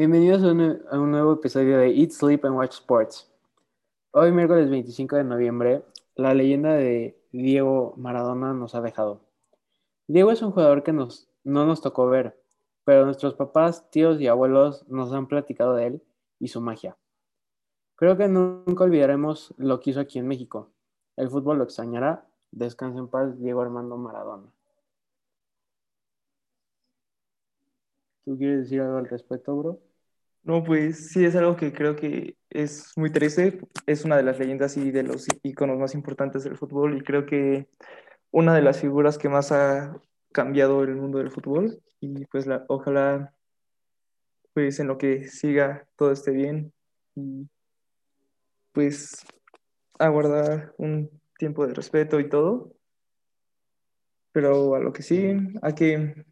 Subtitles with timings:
[0.00, 3.30] Bienvenidos a un, nuevo episodio de Eat, Sleep and Watch Sports.
[4.12, 5.84] Hoy, miércoles 25 de noviembre,
[6.14, 9.20] la leyenda de Diego Maradona nos ha dejado.
[10.06, 12.42] Diego es un jugador que nos, no nos tocó ver,
[12.84, 16.02] pero nuestros papás, tíos y abuelos nos han platicado de él
[16.38, 16.96] y su magia.
[17.96, 20.70] Creo que nunca olvidaremos lo que hizo aquí en México.
[21.18, 22.26] El fútbol lo extrañará.
[22.52, 24.50] Descansa en paz, Diego Armando Maradona.
[28.24, 29.89] ¿Tú quieres decir algo al respecto, bro?
[30.42, 33.60] No, pues sí, es algo que creo que es muy triste.
[33.86, 37.26] Es una de las leyendas y de los iconos más importantes del fútbol y creo
[37.26, 37.68] que
[38.30, 39.94] una de las figuras que más ha
[40.32, 43.34] cambiado el mundo del fútbol y pues la, ojalá
[44.54, 46.72] pues en lo que siga todo esté bien
[47.14, 47.48] y
[48.72, 49.24] pues
[49.98, 52.72] aguardar un tiempo de respeto y todo.
[54.32, 56.24] Pero a lo que sí, a que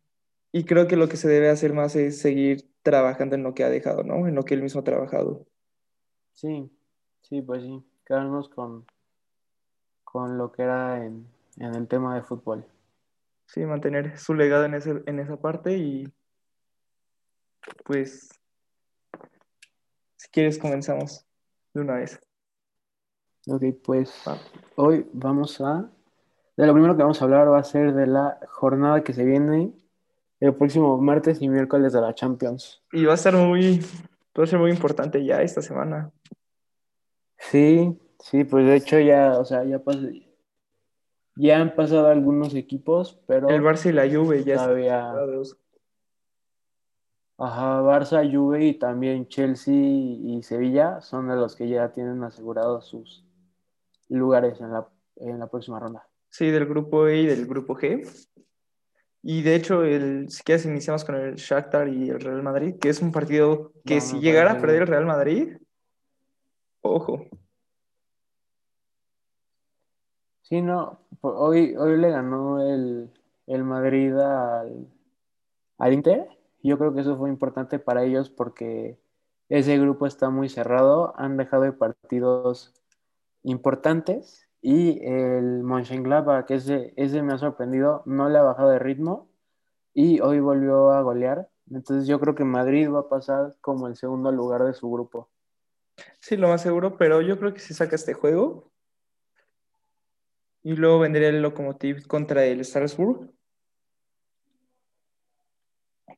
[0.53, 3.65] y creo que lo que se debe hacer más es seguir trabajando en lo que
[3.65, 4.27] ha dejado, ¿no?
[4.27, 5.47] En lo que él mismo ha trabajado.
[6.33, 6.71] Sí,
[7.21, 8.87] sí, pues sí, quedarnos con,
[10.05, 11.27] con lo que era en,
[11.59, 12.65] en el tema de fútbol.
[13.47, 16.13] Sí, mantener su legado en, ese, en esa parte y
[17.85, 18.29] pues
[20.17, 21.27] si quieres comenzamos
[21.75, 22.21] de una vez.
[23.47, 24.13] Ok, pues
[24.77, 25.91] hoy vamos a...
[26.57, 29.25] De lo primero que vamos a hablar va a ser de la jornada que se
[29.25, 29.73] viene
[30.41, 32.83] el próximo martes y miércoles de la Champions.
[32.93, 33.81] Y va a ser muy,
[34.39, 36.13] va a ser muy importante ya esta semana.
[37.39, 40.01] Sí, sí, pues de hecho ya, o sea, ya pasó,
[41.37, 45.59] ya han pasado algunos equipos, pero El Barça y la Juve ya todavía, están
[47.39, 52.87] ajá, Barça, Juve y también Chelsea y Sevilla son de los que ya tienen asegurados
[52.87, 53.25] sus
[54.09, 56.09] lugares en la, en la próxima ronda.
[56.29, 58.05] Sí, del grupo E y del grupo G.
[59.23, 62.89] Y de hecho, el, si quieres, iniciamos con el Shakhtar y el Real Madrid, que
[62.89, 65.57] es un partido que No, si llegara a perder el Real Madrid,
[66.81, 67.27] ojo.
[70.43, 73.11] Sí, no, hoy, hoy le ganó el,
[73.47, 74.89] el Madrid al,
[75.77, 76.27] al Inter.
[76.63, 78.99] Yo creo que eso fue importante para ellos porque
[79.49, 82.73] ese grupo está muy cerrado, han dejado de partidos
[83.43, 89.29] importantes y el Mönchengladbach, ese, ese me ha sorprendido, no le ha bajado de ritmo
[89.95, 91.49] y hoy volvió a golear.
[91.71, 95.31] Entonces yo creo que Madrid va a pasar como el segundo lugar de su grupo.
[96.21, 98.71] Sí, lo más seguro, pero yo creo que si saca este juego.
[100.63, 103.31] Y luego vendría el Lokomotiv contra el Strasbourg.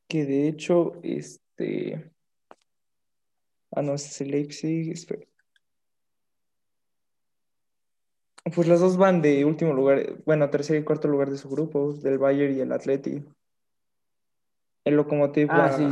[0.07, 2.11] Que de hecho, este.
[3.71, 4.91] Ah, no, es el Leipzig.
[4.91, 5.30] espera.
[8.43, 11.93] Pues los dos van de último lugar, bueno, tercer y cuarto lugar de su grupo,
[11.93, 13.23] del Bayern y el Atleti.
[14.83, 15.83] El Lokomotiv Ah, va sí,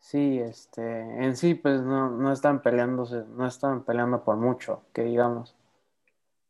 [0.00, 5.04] sí, este, en sí, pues no, no están peleándose, no están peleando por mucho, que
[5.04, 5.54] digamos.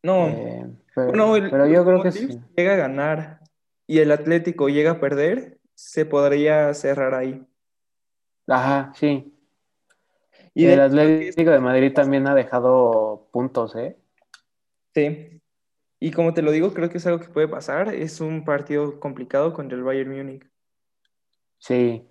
[0.05, 2.41] No, Eh, pero, bueno, el pero yo creo que sí.
[2.57, 3.41] llega a ganar
[3.89, 7.45] y el Atlético llega a perder, se podría cerrar ahí.
[8.47, 9.35] Ajá, sí.
[10.59, 13.97] Y El Atlético de Madrid también ha dejado puntos, ¿eh?
[14.93, 15.41] Sí.
[16.01, 17.95] Y como te lo digo, creo que es algo que puede pasar.
[17.95, 20.51] Es un partido complicado contra el Bayern Múnich.
[21.61, 22.11] Sí,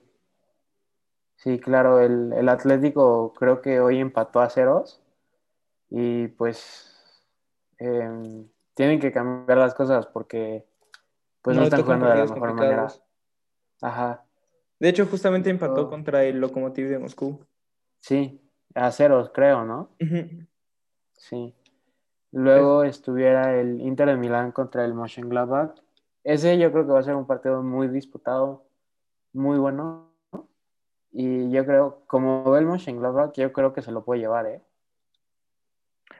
[1.35, 5.03] sí, claro, el, el Atlético creo que hoy empató a ceros
[5.89, 7.19] y pues
[7.79, 10.65] em, tienen que cambiar las cosas porque
[11.41, 12.87] pues No están jugando de la mejor manera.
[13.81, 14.23] Ajá,
[14.79, 17.45] De hecho, justamente empató contra el Lokomotiv de Moscú.
[17.99, 18.41] Sí,
[18.75, 19.89] a ceros creo, ¿no?
[21.13, 21.53] Sí.
[22.31, 25.79] Luego estuviera el Inter de Milán contra el Mönchengladbach.
[26.23, 28.65] Ese yo creo que va a ser un partido muy disputado,
[29.33, 30.11] muy bueno.
[31.11, 34.61] Y yo creo, como ve el Mönchengladbach, yo creo que se lo puede llevar, ¿eh?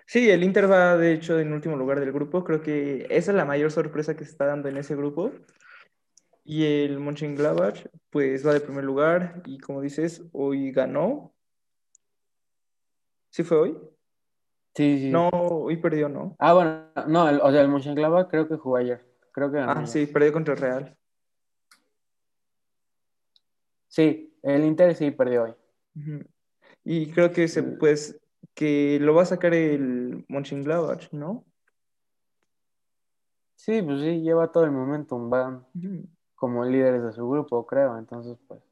[0.06, 2.46] Sí, el Inter va de hecho en último lugar del grupo.
[2.46, 5.32] Creo que esa es la mayor sorpresa que se está dando en ese grupo.
[6.46, 11.34] Y el Mönchengladbach pues va de primer lugar y como dices, hoy ganó.
[13.38, 13.78] ¿Sí fue hoy?
[14.74, 15.12] Sí, sí.
[15.12, 16.36] No, hoy perdió, ¿no?
[16.40, 19.06] Ah, bueno, no, el- o sea, el Mönchengladbach creo que jugó ayer.
[19.32, 20.98] Creo que ganó Ah, sí, perdió contra el Real.
[23.90, 25.54] Sí, el Inter sí perdió hoy.
[26.84, 28.20] Y creo que se, pues,
[28.56, 31.46] que lo va a sacar el Mönchengladbach, ¿no?
[33.56, 35.64] Sí, pues sí, lleva todo el momentum, van
[36.34, 38.00] como líderes de su grupo, creo.
[38.00, 38.64] Entonces, pues,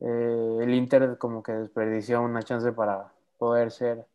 [0.00, 3.10] eh, el Inter como que desperdició una chance para
[3.42, 4.06] poder ser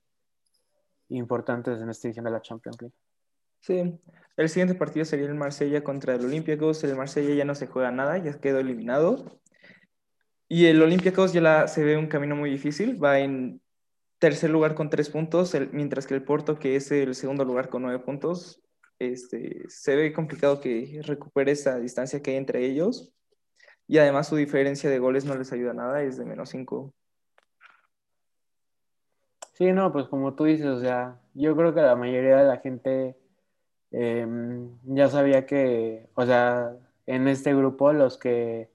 [1.10, 2.96] importantes en esta edición de la Champions League.
[3.60, 4.00] Sí.
[4.38, 6.82] El siguiente partido sería el Marsella contra el Olympiacos.
[6.86, 9.42] El Marsella ya no se juega nada, ya quedó eliminado.
[10.48, 13.60] Y el Olympiacos ya se ve un camino muy difícil, va en
[14.18, 17.82] tercer lugar con tres puntos, mientras que el Porto, que es el segundo lugar con
[17.82, 18.62] nueve puntos,
[18.98, 23.12] este, se ve complicado que recupere esa distancia que hay entre ellos.
[23.90, 26.94] Y además su diferencia de goles no les ayuda nada, es de menos cinco.
[29.58, 32.58] Sí, no, pues como tú dices, o sea, yo creo que la mayoría de la
[32.58, 33.18] gente
[33.90, 34.28] eh,
[34.84, 36.76] ya sabía que, o sea,
[37.08, 38.70] en este grupo los que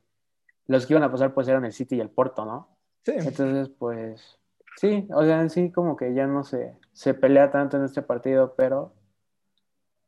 [0.67, 2.69] los que iban a pasar pues eran el City y el Porto, ¿no?
[3.05, 4.40] Sí, Entonces, pues
[4.76, 8.02] sí, o sea, en sí como que ya no se, se pelea tanto en este
[8.02, 8.93] partido, pero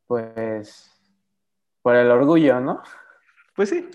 [0.09, 0.91] pues
[1.83, 2.83] por el orgullo, ¿no?
[3.55, 3.89] pues sí.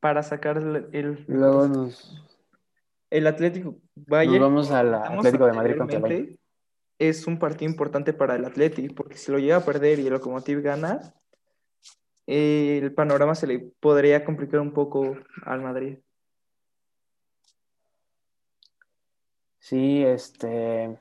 [0.00, 2.27] Para sacar el, el Luego nos,
[3.10, 6.20] El Atlético nos Bayern, vamos al Atlético de Madrid contra el Bayern.
[6.22, 6.48] anteriormente,
[6.98, 10.12] es un partido importante para el Atleti, porque si lo llega a perder y el
[10.12, 11.14] Lokomotiv gana,
[12.26, 15.98] eh, el panorama se le podría complicar un poco al Madrid.
[19.58, 20.98] Sí, este,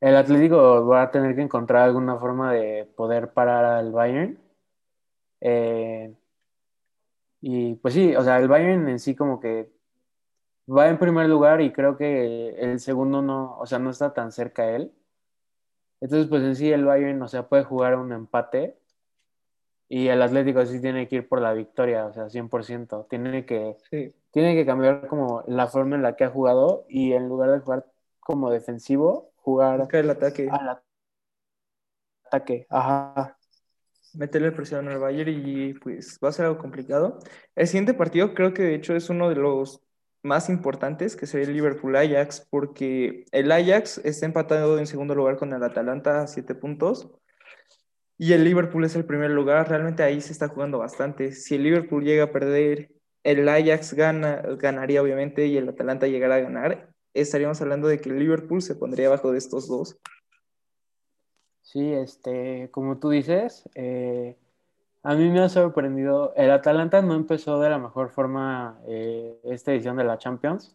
[0.00, 4.38] el Atlético va a tener que encontrar alguna forma de poder parar al Bayern.
[5.40, 6.14] Eh,
[7.40, 9.73] y pues sí, o sea, el Bayern en sí como que
[10.68, 14.32] va en primer lugar y creo que el segundo no, o sea, no está tan
[14.32, 14.92] cerca a él.
[16.00, 18.76] Entonces, pues en sí el Bayern, o sea, puede jugar un empate
[19.88, 23.06] y el Atlético sí tiene que ir por la victoria, o sea, 100%.
[23.08, 27.12] Tiene que, Sí, tiene que cambiar como la forma en la que ha jugado y
[27.12, 27.86] en lugar de jugar
[28.20, 30.80] como defensivo, jugar buscar el ataque, al
[32.26, 32.66] ataque.
[32.68, 33.36] Ajá.
[34.14, 37.18] meterle presión al Bayern y pues va a ser algo complicado.
[37.54, 39.83] El siguiente partido creo que de hecho es uno de los
[40.24, 45.52] más importantes, que sería el Liverpool-Ajax, porque el Ajax está empatado en segundo lugar con
[45.52, 47.08] el Atalanta a siete puntos.
[48.16, 51.32] Y el Liverpool es el primer lugar, realmente ahí se está jugando bastante.
[51.32, 52.90] Si el Liverpool llega a perder,
[53.22, 58.08] el Ajax gana, ganaría obviamente y el Atalanta llegará a ganar, estaríamos hablando de que
[58.08, 59.98] el Liverpool se pondría abajo de estos dos.
[61.62, 64.36] Sí, este, como tú dices, eh,
[65.04, 66.32] a mí me ha sorprendido.
[66.34, 70.74] El Atalanta no empezó de la mejor forma eh, esta edición de la Champions,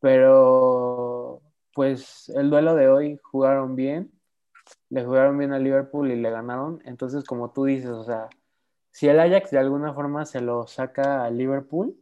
[0.00, 1.42] pero
[1.74, 4.10] pues el duelo de hoy jugaron bien,
[4.88, 6.80] le jugaron bien a Liverpool y le ganaron.
[6.86, 8.30] Entonces, como tú dices, o sea,
[8.90, 11.94] si el Ajax de alguna forma se lo saca a Liverpool,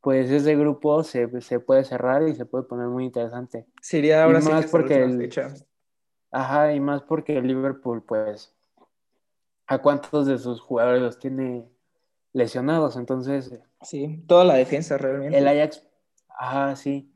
[0.00, 3.66] pues ese grupo se, se puede cerrar y se puede poner muy interesante.
[3.80, 5.30] Sería Y ahora sí que más porque el,
[6.30, 8.54] ajá, y más porque el Liverpool, pues,
[9.72, 11.68] a cuántos de sus jugadores los tiene
[12.32, 12.96] lesionados.
[12.96, 13.52] Entonces,
[13.82, 15.48] Sí, toda la defensa el realmente.
[15.48, 15.84] Ajax,
[16.28, 17.12] ajá, sí.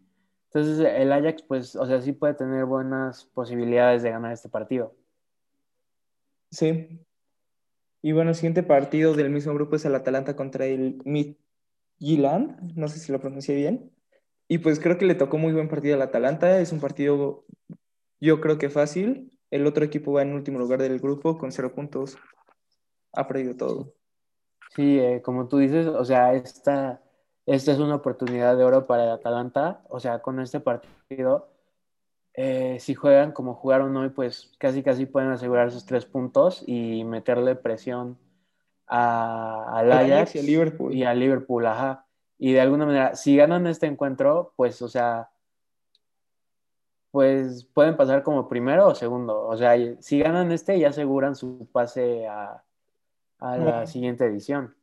[0.46, 4.94] Entonces, el Ajax, pues, o sea, sí puede tener buenas posibilidades de ganar este partido.
[6.50, 7.00] Sí.
[8.02, 12.88] Y bueno, el siguiente partido del mismo grupo es el Atalanta contra el Midtjylland, no
[12.88, 13.90] sé si lo pronuncié bien.
[14.48, 17.44] Y pues creo que le tocó muy buen partido al Atalanta, es un partido
[18.20, 19.32] yo creo que fácil.
[19.50, 22.16] El otro equipo va en último lugar del grupo con cero puntos.
[23.16, 23.92] Ha perdido todo.
[24.74, 27.00] Sí, eh, como tú dices, o sea, esta,
[27.46, 29.82] esta es una oportunidad de oro para el Atalanta.
[29.88, 31.48] O sea, con este partido,
[32.34, 37.04] eh, si juegan como jugaron hoy, pues casi casi pueden asegurar sus tres puntos y
[37.04, 38.18] meterle presión
[38.86, 40.94] a- al Ajax y al Liverpool.
[40.94, 42.06] y al Liverpool, ajá.
[42.38, 45.30] Y de alguna manera, si ganan este encuentro, pues, o sea,
[47.10, 49.46] pues pueden pasar como primero o segundo.
[49.46, 52.62] O sea, si ganan este, ya aseguran su pase a,
[53.38, 53.86] a la No.
[53.86, 54.74] siguiente edición.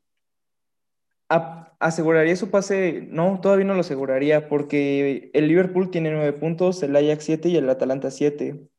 [1.79, 3.07] ¿Aseguraría su pase?
[3.10, 7.57] No, todavía no lo aseguraría porque el Liverpool tiene nueve puntos, el Ajax siete y
[7.57, 8.69] el Atalanta siete.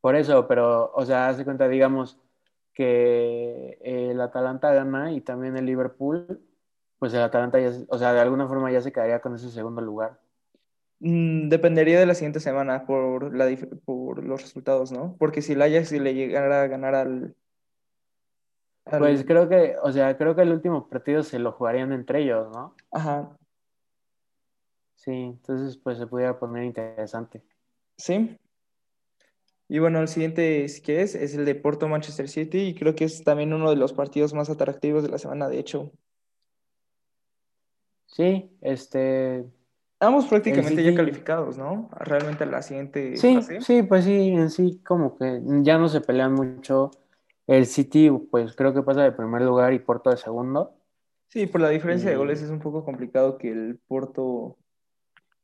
[0.00, 2.18] Por eso, pero, o sea, hace cuenta, digamos,
[2.72, 6.40] que el Atalanta gana y también el Liverpool,
[6.98, 9.80] pues el Atalanta ya, o sea, de alguna forma ya se quedaría con ese segundo
[9.80, 10.20] lugar.
[11.00, 13.46] Mm, dependería de la siguiente semana por, la,
[13.84, 15.16] por los resultados, ¿no?
[15.18, 17.34] Porque si el Ajax le llegara a ganar al-
[18.90, 22.48] Pues creo que, o sea, creo que el último partido se lo jugarían entre ellos,
[22.50, 22.74] ¿no?
[22.90, 23.38] Ajá,
[24.98, 27.42] Sí, entonces pues se pudiera poner interesante.
[27.96, 28.36] sí.
[29.70, 33.04] Y bueno, el siguiente, si quieres, es el de Porto Manchester City y creo que
[33.04, 35.92] es también uno de los partidos más atractivos de la semana, de hecho.
[38.06, 39.44] Sí, este,
[40.00, 41.90] Ambos prácticamente ya calificados, ¿no?
[41.98, 43.60] Realmente a la siguiente sí, fase.
[43.60, 46.90] sí, pues sí, en sí como que ya no se pelean mucho.
[47.48, 50.74] El City, pues creo que pasa de primer lugar y Porto de segundo.
[51.28, 54.56] Sí, por la diferencia de goles es un poco complicado que el Porto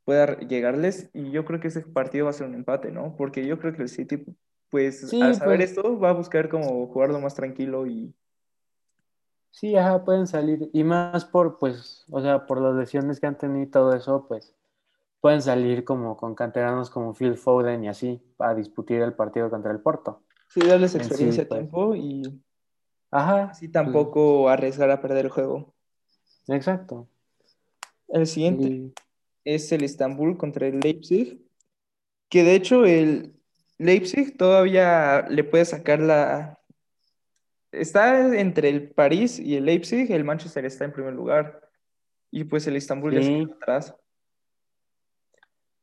[0.05, 3.17] pueda llegarles y yo creo que ese partido va a ser un empate, ¿no?
[3.17, 4.23] Porque yo creo que el City,
[4.71, 8.15] pues Sí, al saber pues- esto, va a buscar como jugarlo más tranquilo y
[9.51, 10.69] Sí, ajá, pueden salir.
[10.73, 14.27] Y más por, pues, o sea, por las lesiones que han tenido y todo eso,
[14.27, 14.53] pues,
[15.21, 19.71] pueden salir como con canteranos como Phil Foden y así, para disputar el partido contra
[19.71, 20.24] el Porto.
[20.55, 22.23] Sí, darles En sí, experiencia a pues, tiempo y
[23.11, 25.75] ajá, así pues, tampoco arriesgar a perder el juego.
[26.47, 27.09] exacto.
[28.07, 28.95] El siguiente Y
[29.45, 31.45] es el Istanbul contra el Leipzig,
[32.29, 33.35] que de hecho el
[33.79, 36.61] Leipzig todavía le puede sacar la...
[37.73, 41.69] Está entre el París y el Leipzig, el Manchester está en primer lugar
[42.31, 43.97] y pues el Istanbul sí, quedó atrás.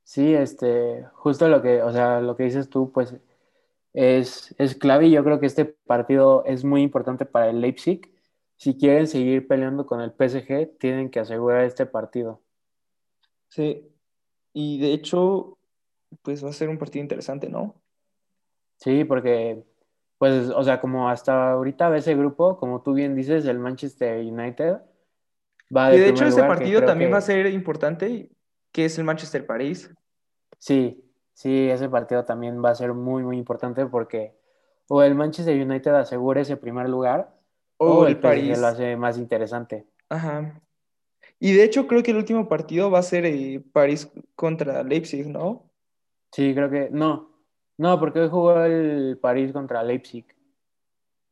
[0.04, 3.14] sí, este, justo lo que, o sea, lo que dices tú, pues,
[3.94, 8.12] es, es clave y yo creo que este partido es muy importante para el Leipzig.
[8.58, 12.42] Si quieren seguir peleando con el PSG, tienen que asegurar este partido.
[13.50, 13.90] Sí,
[14.54, 15.58] y de hecho,
[16.22, 17.76] pues va a ser un partido interesante, ¿no?
[18.78, 19.64] Sí, porque,
[20.18, 24.20] pues, o sea, como hasta ahorita ve ese grupo, como tú bien dices, el Manchester
[24.20, 24.78] United
[25.76, 28.30] va Y de hecho ese partido también va a ser importante,
[28.72, 29.94] que es el Manchester París.
[30.58, 34.36] sí, sí, ese partido también va a ser muy, muy importante porque
[34.88, 37.34] o el Manchester United asegura ese primer lugar
[37.78, 38.68] O o el el PSG lo París.
[38.68, 39.88] hace más interesante.
[40.10, 40.62] Ajá.
[41.40, 45.28] Y de hecho creo que el último partido va a ser eh, París contra Leipzig,
[45.28, 45.70] ¿no?
[46.32, 47.30] Sí, creo que, no,
[47.78, 50.26] no, porque hoy jugó el París contra Leipzig.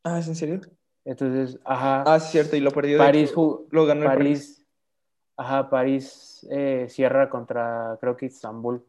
[0.03, 0.61] Ah, ¿es en serio?
[1.05, 3.33] Entonces, Ah, ajá, sí, cierto, y lo perdió, hecho, París,
[3.71, 4.39] lo ganó el París.
[4.39, 4.65] París,
[5.37, 8.83] ajá, París eh, cierra contra, creo que Istambul.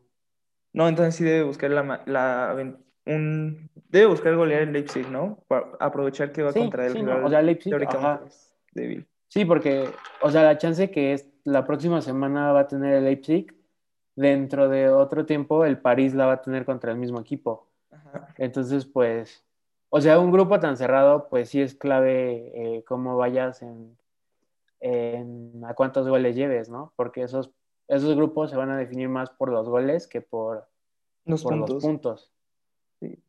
[0.72, 5.38] No, entonces sí debe buscar la, la un debe buscar golear el Leipzig, ¿no?
[5.48, 8.32] Para aprovechar que va Sí, contra el sí, no, o sea, Leipzig, teóricamente
[8.72, 9.06] débil.
[9.28, 9.88] Sí, porque,
[10.22, 13.54] o sea, la chance que es la próxima semana va a tener el Leipzig,
[14.16, 17.68] dentro de otro tiempo el París la va a tener contra el mismo equipo.
[17.90, 18.34] Ajá.
[18.38, 19.44] Entonces, pues,
[19.88, 23.96] o sea, un grupo tan cerrado, pues sí es clave eh, cómo vayas en,
[24.80, 26.92] en a cuántos goles lleves, ¿no?
[26.96, 27.50] Porque esos,
[27.90, 30.68] esos grupos se van a definir más por los goles que por,
[31.24, 32.32] Los por los puntos.
[33.00, 33.22] sí.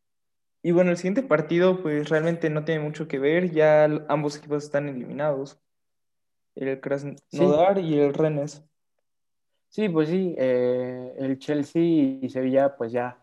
[0.63, 4.63] Y bueno, el siguiente partido, pues realmente no tiene mucho que ver, ya ambos equipos
[4.63, 5.59] están eliminados.
[6.55, 8.63] El Sí, Krasnodar y el Rennes.
[9.69, 13.17] sí, pues sí, eh, el Chelsea y Sevilla pues ya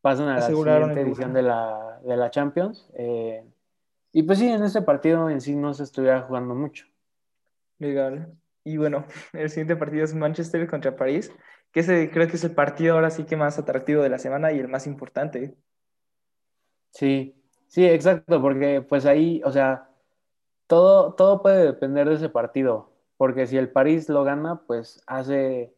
[0.00, 2.88] pasan a la Aseguraron siguiente edición de la, de la Champions.
[2.94, 3.44] eh,
[4.12, 6.86] y pues sí, en este partido en sí no se estuviera jugando mucho.
[7.78, 8.39] Legal.
[8.64, 11.32] Y bueno, el siguiente partido es Manchester contra París,
[11.72, 14.52] que ese creo que es el partido ahora sí que más atractivo de la semana
[14.52, 15.56] y el más importante.
[16.92, 17.34] Sí,
[17.68, 19.88] sí, exacto, porque pues ahí, o sea,
[20.66, 25.74] todo, todo puede depender de ese partido, porque si el París lo gana, pues hace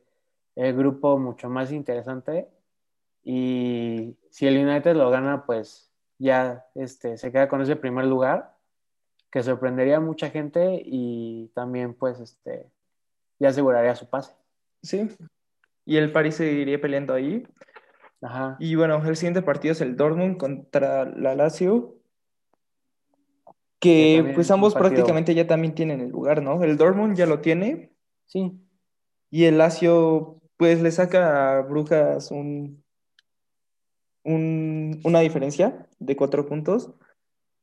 [0.57, 2.49] el grupo mucho más interesante
[3.25, 8.51] y si el United lo gana, pues ya este, se queda con ese primer lugar,
[9.33, 12.71] que sorprendería a mucha gente y también pues este,
[13.41, 14.35] ya aseguraría su pase.
[14.83, 15.09] Sí.
[15.87, 17.45] Y el París seguiría peleando ahí.
[18.21, 21.97] Ajá, Y bueno, el siguiente partido es el Dortmund contra la Lazio,
[23.81, 26.62] que pues ambos prácticamente ya también tienen el lugar, ¿no?
[26.62, 27.91] El Dortmund ya lo tiene
[28.27, 28.53] sí,
[29.31, 32.85] y el Lazio pues le saca a Brujas un,
[34.23, 36.93] un- una diferencia de cuatro puntos.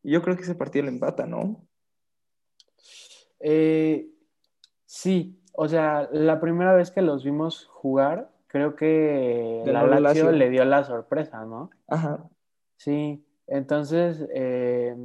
[0.03, 1.68] Yo creo que ese partido lo empata, ¿no?
[3.39, 4.10] Eh,
[4.86, 10.03] sí, o sea, la primera vez que los vimos jugar, creo que la Ganó el
[10.03, 10.38] Lazio Lazio.
[10.38, 11.70] le dio la sorpresa, ¿no?
[11.88, 12.29] Ajá.
[12.77, 14.96] Sí, entonces, eh,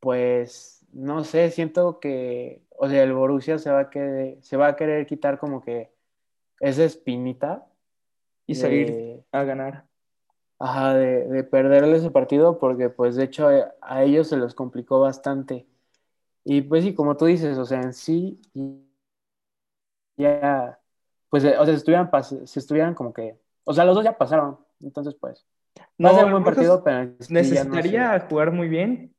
[0.00, 4.68] pues, no sé, siento que, o sea, el Borussia se va a querer, se va
[4.68, 5.92] a querer quitar como que
[6.60, 7.66] esa espinita
[8.46, 9.87] Y salir de, a ganar.
[10.58, 14.54] Ajá, de, de perderle ese partido, porque pues de hecho a, a ellos se los
[14.54, 15.66] complicó bastante.
[16.44, 18.40] Y pues sí, como tú dices, o sea, en sí
[20.16, 20.78] ya,
[21.28, 22.10] pues, eh, o sea, si estuvieran,
[22.46, 25.46] si estuvieran como que, o sea, los dos ya pasaron, entonces, pues,
[26.04, 29.14] va a ser No, un el buen partido, pero sí no necesitaría jugar muy bien,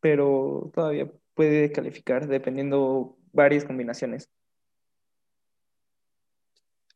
[0.00, 4.30] pero todavía puede calificar dependiendo varias combinaciones.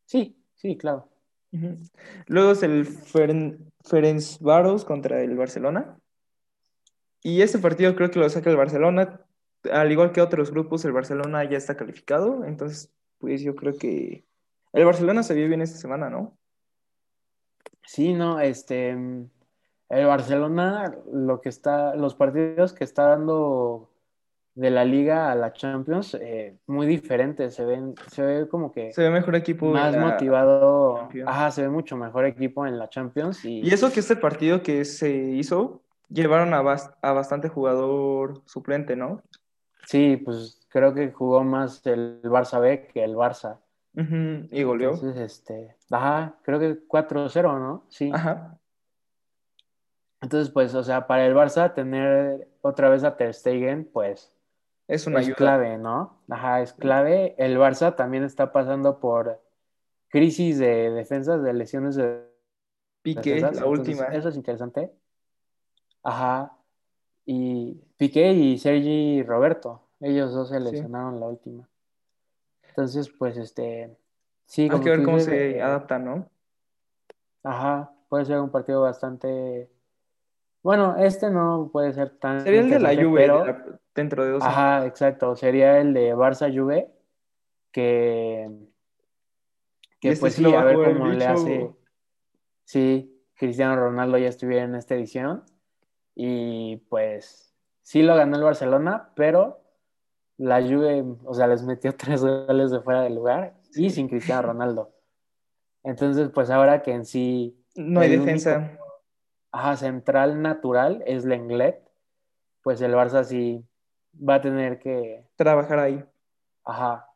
[0.05, 1.10] Sí, sí, claro.
[2.27, 5.99] Luego es el Feren- Ferencváros contra el Barcelona.
[7.23, 9.21] Y este partido creo que lo saca el Barcelona.
[9.71, 12.45] Al igual que otros grupos, el Barcelona ya está calificado.
[12.45, 14.25] Entonces, pues yo creo que
[14.73, 16.37] el Barcelona se vio bien esta semana, ¿no?
[17.85, 23.90] Sí, no, este, el Barcelona, lo que está, los partidos que está dando
[24.61, 28.93] de la Liga a la Champions, eh, muy diferentes, se ven, se ve como que
[28.93, 31.29] Se ve mejor equipo en más la motivado, Champions.
[31.31, 34.63] ajá, se ve mucho mejor equipo en la Champions Y y eso que este partido
[34.63, 39.23] que se hizo, llevaron a, bas- a bastante jugador suplente, ¿no?
[39.87, 43.57] Sí, pues creo que jugó más el Barça B que el Barça.
[43.95, 44.91] Y goleó.
[44.93, 47.85] Entonces, este, ajá, creo que 4-0, ¿no?
[47.89, 48.11] Sí.
[48.13, 48.59] Ajá,
[50.21, 54.33] Entonces, pues, o sea, para el Barça tener otra vez a Ter Stegen, pues
[54.95, 55.37] es una es ayuda.
[55.37, 56.19] clave, ¿no?
[56.29, 57.35] Ajá, es clave.
[57.39, 59.41] El Barça también está pasando por
[60.09, 62.29] crisis de defensas, de lesiones de
[63.03, 63.61] Piqué, defensas.
[63.61, 64.15] la Entonces, última.
[64.17, 64.93] eso es interesante.
[66.03, 66.57] Ajá.
[67.27, 70.65] Y Piqué y Sergi Roberto, ellos dos se Sí.
[70.65, 71.69] lesionaron la última.
[72.69, 73.97] Entonces, pues, este,
[74.47, 76.29] sí, Hay que ver cómo dices, se eh, adapta, ¿no?
[77.43, 79.71] ajá, puede ser un partido bastante,
[80.63, 84.25] bueno, este no puede ser tan Sería el de la Juve de pero, la- dentro
[84.25, 84.55] de dos años.
[84.55, 86.91] ajá, exacto, sería el de Barça Juve,
[87.73, 88.49] que,
[90.01, 91.31] que este pues sí a ver cómo le bicho.
[91.33, 91.71] hace,
[92.65, 95.45] sí, Cristiano Ronaldo ya estuviera en esta edición,
[96.15, 99.63] y pues sí lo ganó el Barcelona, pero
[100.37, 104.43] la Juve, o sea, les metió tres goles de fuera de lugar y sin Cristiano
[104.43, 104.93] Ronaldo.
[105.83, 108.79] Entonces, pues ahora que en sí No hay el único defensa.
[109.53, 111.83] Ajá, central natural es Lenglet,
[112.63, 113.65] pues el Barça sí
[114.17, 116.05] va a tener que, Trabajar ahí.
[116.65, 117.07] ajá,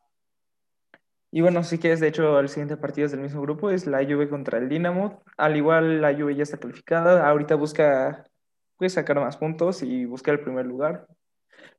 [1.31, 4.03] Y bueno, si quieres, de hecho, el siguiente partido es del mismo grupo, es la
[4.03, 5.21] Juve contra el Dinamo.
[5.37, 7.27] Al igual, la Juve ya está calificada.
[7.27, 8.25] Ahorita busca
[8.77, 11.07] pues, sacar más puntos y buscar el primer lugar.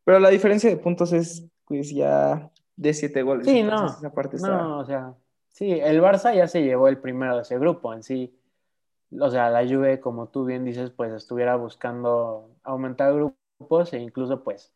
[0.04, 3.46] Pero la diferencia de puntos es pues ya de siete goles.
[3.46, 4.48] sí, Entonces, no, esa parte está...
[4.48, 5.14] no, o sea,
[5.48, 8.38] sí, el Barça ya se llevó el primero de ese grupo en sí.
[9.20, 14.42] O sea, la Juve, como tú bien dices, pues estuviera buscando aumentar grupos e incluso
[14.42, 14.74] pues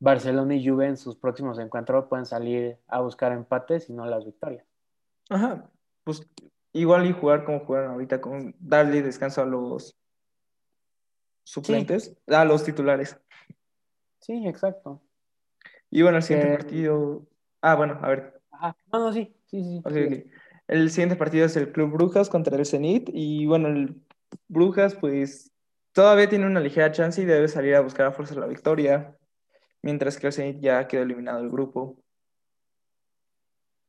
[0.00, 4.24] Barcelona y Juve en sus próximos encuentros pueden salir a buscar empates y no las
[4.24, 4.66] victorias.
[5.30, 5.70] Ajá.
[6.04, 6.28] Pues
[6.72, 9.96] igual y jugar como jugaron ahorita, con darle descanso a los
[11.44, 13.18] suplentes, a los titulares.
[14.20, 15.00] Sí, exacto.
[15.90, 17.26] Y bueno, el siguiente Que- partido...
[17.62, 18.76] Ah, bueno, a ver, Ajá.
[18.92, 19.82] No, no, sí, sí, sí.
[19.92, 20.30] Sí.
[20.66, 23.10] El siguiente partido es el Club Brujas contra el Zenit.
[23.12, 24.02] Y bueno, el
[24.48, 25.52] Brujas, pues
[25.92, 29.16] todavía tiene una ligera chance y debe salir a buscar a fuerza la victoria.
[29.82, 31.98] Mientras que el Zenit ya quedó eliminado del grupo.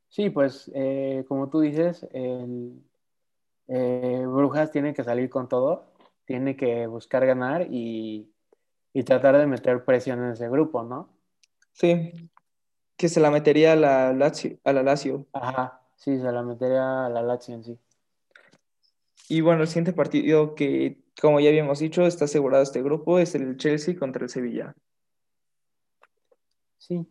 [0.10, 2.82] Sí, pues eh, como tú dices, el,
[3.68, 5.94] eh, Brujas tiene que salir con todo,
[6.26, 8.32] tiene que buscar ganar y,
[8.94, 11.10] y tratar de meter presión en ese grupo, ¿no?
[11.74, 12.30] Sí,
[12.96, 14.58] que se la metería a la Lazio.
[14.64, 15.28] A la Lazio.
[15.34, 17.80] Ajá, sí, se la metería a la Lazio en sí.
[19.28, 23.34] Y bueno, el siguiente partido que, como ya habíamos dicho, está asegurado este grupo es
[23.36, 24.76] el Chelsea contra el Sevilla.
[26.78, 27.08] Sí,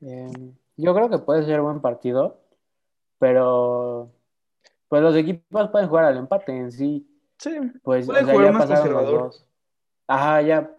[0.00, 2.40] Eh, yo creo que puede ser buen partido,
[3.18, 4.10] pero
[4.88, 7.08] pues los equipos pueden jugar al empate en sí.
[7.38, 7.50] Sí,
[7.82, 9.46] Pues, o sea, jugar ya más pasaron los dos.
[10.08, 10.76] Ajá, ya,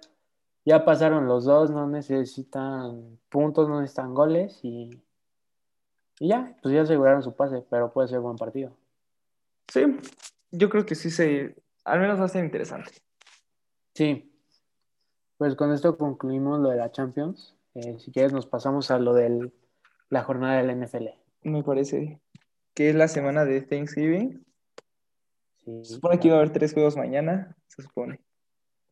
[0.65, 4.89] ya pasaron los dos, no necesitan puntos, no necesitan goles y,
[6.19, 8.75] y ya, pues ya aseguraron su pase, pero puede ser buen partido.
[9.67, 9.97] Sí,
[10.51, 11.55] yo creo que sí se.
[11.83, 12.91] Al menos va a ser interesante.
[13.93, 14.31] Sí,
[15.37, 17.55] pues con esto concluimos lo de la Champions.
[17.75, 19.51] Eh, si quieres nos pasamos a lo de
[20.09, 21.07] la jornada del NFL.
[21.41, 22.19] Me parece
[22.73, 24.45] que es la semana de Thanksgiving.
[25.65, 26.45] Sí, Se supone que iba a claro.
[26.45, 28.19] haber tres juegos mañana, se supone.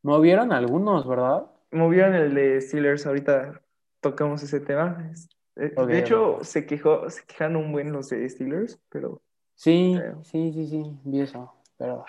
[0.03, 1.45] Movieron algunos, ¿verdad?
[1.71, 3.61] Movieron el de Steelers, ahorita
[4.01, 5.13] tocamos ese tema.
[5.61, 9.21] Eh, De hecho, se quejó, se quejaron un buen los de Steelers, pero,
[9.55, 12.03] Sí, sí, sí, sí, vi eso, pero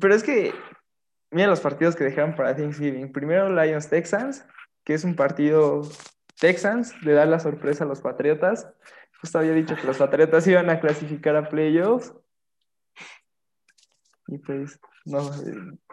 [0.00, 0.54] pero es que,
[1.30, 3.12] mira los partidos que dejaron para Thanksgiving.
[3.12, 4.46] Primero Lions Texans,
[4.84, 5.82] que es un partido
[6.40, 8.68] Texans de dar la sorpresa a los Patriotas.
[9.20, 12.14] Justo había dicho que los Patriotas iban a clasificar a playoffs.
[14.28, 15.30] Y pues, no,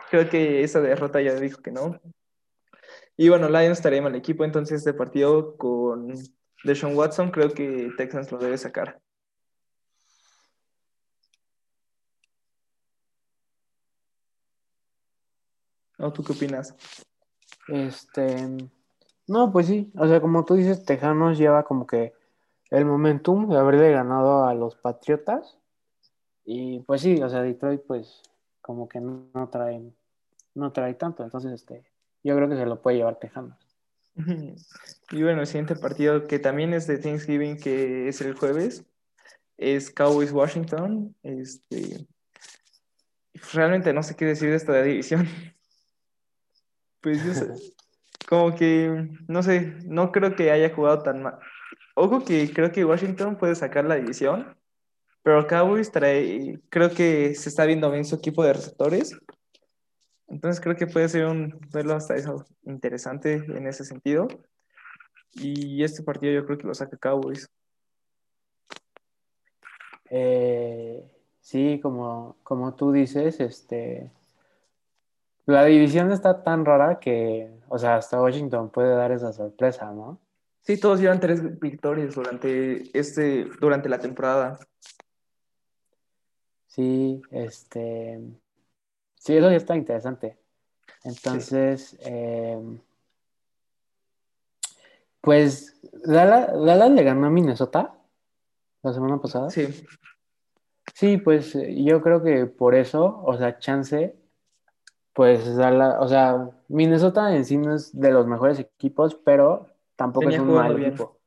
[0.10, 2.00] creo que esa derrota ya dijo que no.
[3.18, 6.14] Y bueno, Lions estaría mal equipo, entonces este partido con
[6.64, 9.00] Deshaun Watson creo que Texans lo debe sacar.
[15.98, 16.76] ¿O tú qué opinas?
[17.68, 18.48] Este,
[19.28, 22.14] no, pues sí, o sea, como tú dices, Tejanos lleva como que
[22.72, 25.58] el momentum de haberle ganado a los Patriotas.
[26.46, 28.22] Y pues sí, o sea, Detroit pues
[28.62, 29.94] como que no, no trae,
[30.56, 31.24] no trae tanto.
[31.24, 31.84] Entonces, este,
[32.24, 33.69] yo creo que se lo puede llevar Tejanos.
[35.12, 38.86] Y bueno, el siguiente partido que también es de Thanksgiving, que es el jueves,
[39.58, 41.16] es Cowboys Washington.
[41.24, 42.08] Este,
[43.54, 45.28] realmente no sé qué decir de esta división.
[47.02, 47.48] Pues yo sé,
[48.28, 51.40] como que, no sé, no creo que haya jugado tan mal.
[51.96, 54.58] Ojo que creo que Washington puede sacar la división,
[55.24, 59.18] pero Cowboys trae, creo que se está viendo bien su equipo de receptores.
[60.30, 64.28] Entonces creo que puede ser un duelo hasta eso interesante en ese sentido.
[65.34, 67.50] Y este partido yo creo que lo saca Cowboys.
[70.10, 71.04] Eh,
[71.40, 74.12] sí, como, como tú dices, este,
[75.46, 80.20] la división está tan rara que, o sea, hasta Washington puede dar esa sorpresa, ¿no?
[80.62, 84.60] Sí, todos llevan tres victorias durante, este, durante la temporada.
[86.68, 88.20] Sí, este,
[89.20, 90.38] sí, eso ya está interesante.
[91.04, 92.60] Entonces, eh,
[95.22, 97.94] pues Dallas, Dallas le ganó a Minnesota
[98.82, 99.52] la semana pasada.
[99.52, 99.68] Sí,
[101.00, 104.18] Sí, pues yo creo que por eso, o sea, chance,
[105.14, 110.26] pues Dallas, o sea, Minnesota en sí no es de los mejores equipos, pero tampoco
[110.26, 110.90] venía es un mal bien.
[110.90, 111.18] equipo.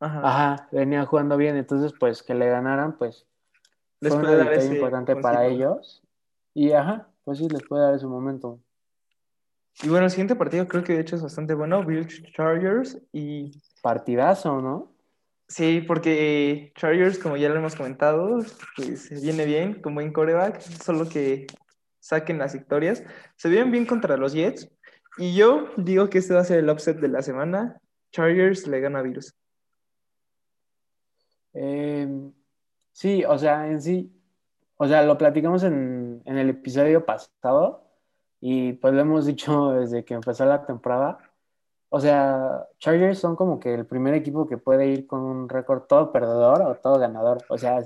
[0.00, 0.20] Ajá.
[0.24, 3.26] Ajá, venía jugando bien, entonces pues que le ganaran, pues
[4.00, 6.02] Les fue una victoria importante para ellos.
[6.54, 8.58] Y ajá, pues sí, les puede dar ese momento.
[9.82, 12.98] Y bueno, el siguiente partido creo que de hecho es bastante bueno, Bills Chargers.
[13.12, 14.94] Y Partidazo, ¿no?
[15.46, 18.38] sí, porque Chargers, como ya lo hemos comentado,
[18.76, 21.46] pues viene bien, con buen coreback, solo que
[22.00, 23.04] saquen las victorias.
[23.36, 24.70] Se vienen bien contra los Jets.
[25.18, 27.78] Y yo digo que este va a ser el upset de la semana.
[28.10, 29.36] Chargers le gana a Bills.
[31.52, 32.08] Eh,
[32.92, 34.17] sí, o sea, en sí,
[34.78, 37.84] o sea, lo platicamos en, en el episodio pasado
[38.40, 41.18] y pues lo hemos dicho desde que empezó la temporada.
[41.90, 45.82] O sea, Chargers son como que el primer equipo que puede ir con un récord
[45.82, 47.38] todo perdedor o todo ganador.
[47.48, 47.82] O sea,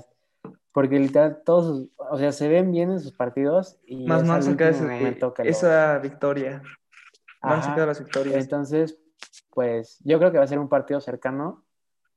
[0.73, 5.43] porque literal todos, o sea, se ven bien en sus partidos y Más momento que
[5.45, 5.57] los...
[5.57, 6.61] esa victoria.
[7.41, 7.85] Han sacado Ajá.
[7.87, 8.43] las victorias.
[8.43, 8.97] Entonces,
[9.51, 11.63] pues yo creo que va a ser un partido cercano,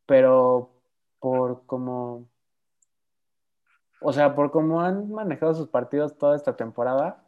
[0.07, 0.73] pero
[1.21, 2.29] por como,
[4.09, 7.25] o sea, por cómo han manejado sus partidos toda esta temporada,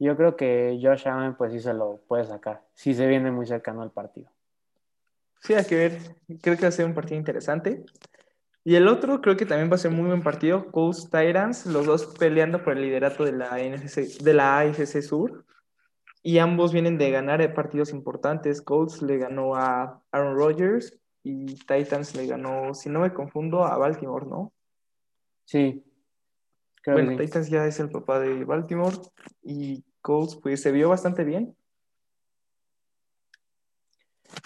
[0.00, 3.46] yo creo que Josh Allen pues sí se lo puede sacar, si se viene muy
[3.46, 4.28] cercano el partido.
[5.40, 5.98] Sí, hay que ver.
[6.42, 7.84] Creo que va a ser un partido interesante.
[8.64, 10.72] Y el otro creo que también va a ser muy buen partido.
[10.72, 15.44] Colts Titans, los dos peleando por el liderato de la, NFC, de la AFC Sur.
[16.24, 18.62] Y ambos vienen de ganar partidos importantes.
[18.62, 23.78] Colts le ganó a Aaron Rodgers y Titans le ganó, si no me confundo, a
[23.78, 24.52] Baltimore, ¿no?
[25.44, 25.84] Sí,
[26.82, 27.18] creo bueno, sí.
[27.18, 28.96] Titans ya es el papá de Baltimore
[29.42, 31.56] y Colts pues se vio bastante bien.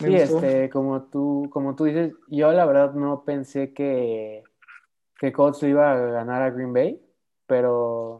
[0.00, 0.36] Me Sí, gustó.
[0.42, 4.42] este, como tú, como tú dices, yo la verdad no pensé que,
[5.18, 7.00] que Colts le iba a ganar a Green Bay,
[7.46, 8.18] pero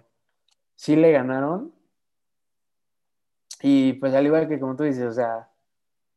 [0.77, 1.75] sí le ganaron.
[3.63, 5.49] Y pues al igual que como tú dices, o sea,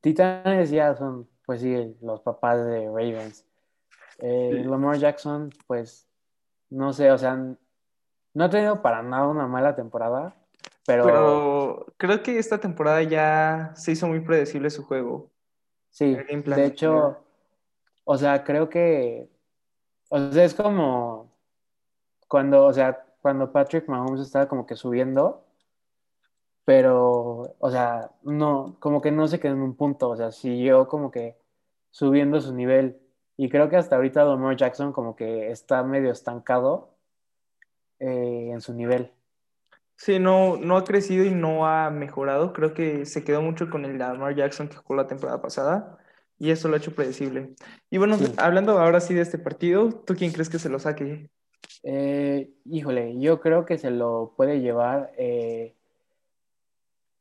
[0.01, 3.45] Titanes ya son, pues sí, los papás de Ravens.
[4.19, 4.63] Eh, Sí.
[4.69, 6.07] Lamar Jackson, pues,
[6.69, 7.55] no sé, o sea,
[8.37, 10.35] no ha tenido para nada una mala temporada,
[10.85, 15.31] pero, Pero creo que esta temporada ya se hizo muy predecible su juego.
[15.89, 17.17] sí, de hecho,
[18.03, 19.27] o sea, creo que,
[20.09, 21.31] o sea, es como
[22.27, 25.43] cuando, o sea, cuando Patrick Mahomes estaba como que subiendo,
[26.63, 30.87] pero, o sea, no, como que no se quedó en un punto, o sea, siguió
[30.87, 31.39] como que
[31.89, 33.01] subiendo su nivel.
[33.35, 36.96] Y creo que hasta ahorita Lamar Jackson como que está medio estancado
[37.99, 39.11] eh, en su nivel.
[39.95, 42.53] Sí, no, no ha crecido y no ha mejorado.
[42.53, 45.97] Creo que se quedó mucho con el Lamar Jackson que jugó la temporada pasada
[46.37, 47.55] y eso lo ha hecho predecible.
[47.89, 48.31] Y bueno, Sí.
[48.37, 51.31] hablando ahora sí de este partido, ¿tú quién crees que se lo saque?
[51.83, 55.73] Eh, híjole, yo creo que se lo puede llevar eh,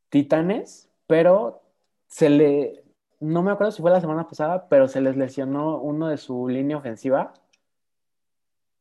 [0.09, 1.61] Titanes, pero
[2.07, 2.83] se le,
[3.19, 6.47] no me acuerdo si fue la semana pasada, pero se les lesionó uno de su
[6.47, 7.33] línea ofensiva,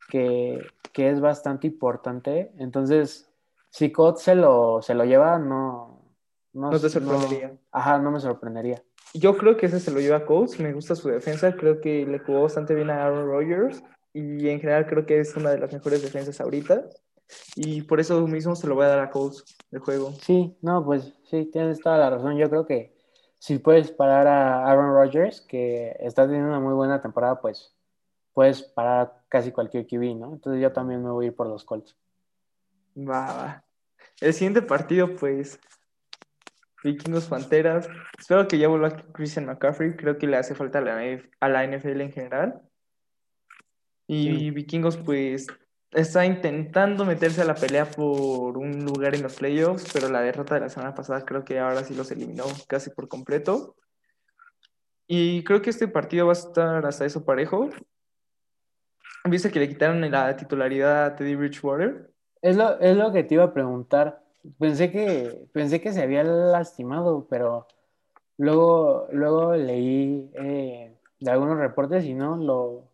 [0.08, 2.52] que, que es bastante importante.
[2.56, 3.30] Entonces,
[3.68, 6.00] si Colts se lo, se lo lleva, no,
[6.54, 7.54] no, No te sorprendería.
[7.70, 8.82] ajá, no me sorprendería.
[9.12, 12.18] Yo creo que ese se lo lleva a me gusta su defensa, creo que le
[12.20, 15.70] jugó bastante bien a Aaron Rodgers y en general creo que es una de las
[15.70, 16.84] mejores defensas ahorita
[17.56, 20.12] y por eso mismo se lo voy a dar a Colts el juego.
[20.22, 22.38] Sí, no, pues sí, tienes toda la razón.
[22.38, 22.96] Yo creo que
[23.38, 27.75] si puedes parar a Aaron Rodgers, que está teniendo una muy buena temporada, pues
[28.36, 30.34] puedes parar casi cualquier QB, ¿no?
[30.34, 31.96] Entonces yo también me voy a ir por los Colts.
[32.94, 33.64] Va, va.
[34.20, 35.58] El siguiente partido, pues,
[36.84, 37.88] Vikingos Panteras.
[38.18, 39.96] Espero que ya vuelva Christian McCaffrey.
[39.96, 42.60] Creo que le hace falta a la, a la NFL en general.
[44.06, 44.50] Y Sí.
[44.50, 45.46] Vikingos, pues,
[45.92, 50.56] está intentando meterse a la pelea por un lugar en los playoffs, pero la derrota
[50.56, 53.76] de la semana pasada creo que ahora sí los eliminó casi por completo.
[55.06, 57.70] Y creo que este partido va a estar hasta eso parejo.
[59.28, 62.10] ¿Viste que le quitaron la titularidad a Teddy Bridgewater?
[62.42, 64.22] Es lo, es lo que te iba a preguntar.
[64.58, 67.66] Pensé que, pensé que se había lastimado, pero
[68.38, 72.84] luego, luego leí eh, de algunos reportes y no, lo,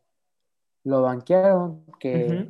[0.85, 2.49] lo banquearon, que,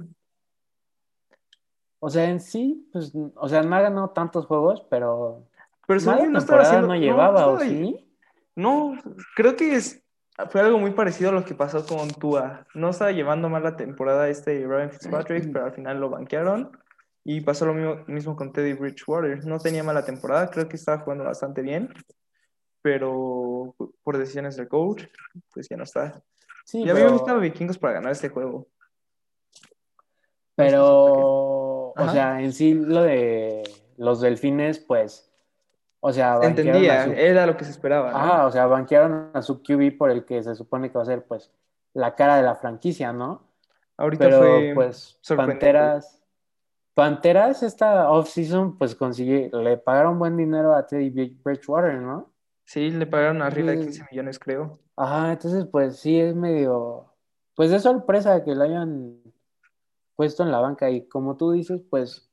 [1.99, 5.45] o sea, en sí, pues, o sea, no ha ganado tantos juegos, pero
[5.87, 8.09] Pero no estaba temporada no llevaba, ¿o sí?
[8.55, 8.95] no,
[9.37, 10.02] creo que es,
[10.51, 12.67] fue algo muy parecido a lo que pasó con Tua.
[12.75, 16.71] No estaba llevando mal la temporada este Ryan Fitzpatrick, pero al final lo banquearon.
[17.25, 19.45] Y pasó lo mismo, mismo con Teddy Bridgewater.
[19.47, 21.93] No tenía mala temporada, creo que estaba jugando bastante bien,
[22.81, 25.05] pero por decisiones del coach,
[25.53, 26.21] pues ya no está.
[26.65, 28.67] Sí, Y a mí me gustaba pero, Vikingos para ganar este juego.
[30.55, 33.63] Pero, o sea, en sí lo de
[33.97, 35.32] los delfines, pues,
[36.05, 38.17] o sea, Se entendía, su, era lo que se esperaba, ¿no?
[38.19, 41.07] ajá, o sea, banquearon a su QB por el que se supone que va a
[41.07, 41.53] ser, pues,
[41.95, 43.43] la cara de la franquicia, ¿no?
[43.97, 45.21] Ahorita Pero, fue pues.
[45.37, 46.21] Panteras,
[46.95, 52.33] Panteras esta offseason, pues, consigue, le pagaron buen dinero a Teddy Bridgewater, ¿no?
[52.65, 54.79] Sí, le pagaron arriba de 15 Entonces, millones, creo.
[54.97, 57.15] ajá, entonces, pues, sí, es medio,
[57.55, 59.21] pues, de sorpresa que lo hayan
[60.17, 62.29] puesto en la banca y como tú dices, pues,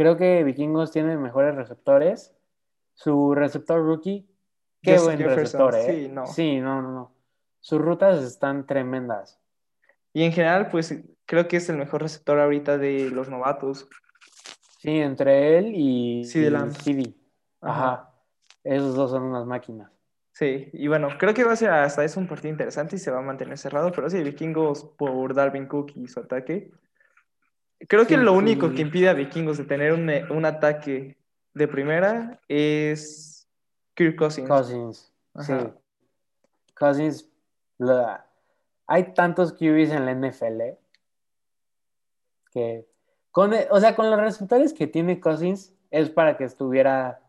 [0.00, 2.34] Creo que Vikingos tiene mejores receptores.
[3.02, 4.28] Su receptor rookie,
[4.82, 5.84] qué buen Jefferson, receptor, ¿eh?
[5.86, 6.26] sí, no.
[6.26, 7.14] Sí, no, no, no.
[7.58, 9.40] Sus rutas están tremendas.
[10.12, 13.88] Y en general, pues creo que es el mejor receptor ahorita de los novatos.
[14.80, 16.50] Sí, entre él y, CD.
[16.72, 17.14] CD.
[17.62, 17.92] Ajá.
[17.92, 18.14] Ajá.
[18.64, 19.90] Esos dos son unas máquinas.
[20.32, 23.10] Sí, y bueno, creo que va a ser hasta es un partido interesante y se
[23.10, 26.70] va a mantener cerrado, pero sí, Vikingos por Dalvin Cook y su ataque.
[27.88, 31.16] Creo que Sí, lo único que y impide a Vikingos de tener un, un ataque
[31.54, 33.48] de primera es
[33.94, 34.48] Kirk Cousins.
[34.48, 35.12] Cousins.
[35.34, 35.60] Ajá.
[35.60, 35.70] Sí.
[36.74, 37.28] Cousins.
[37.78, 38.26] la-
[38.86, 40.76] Hay tantos QBs en la NFL
[42.52, 42.86] que
[43.30, 47.20] con, o sea, con los receptores que tiene Cousins es para que estuviera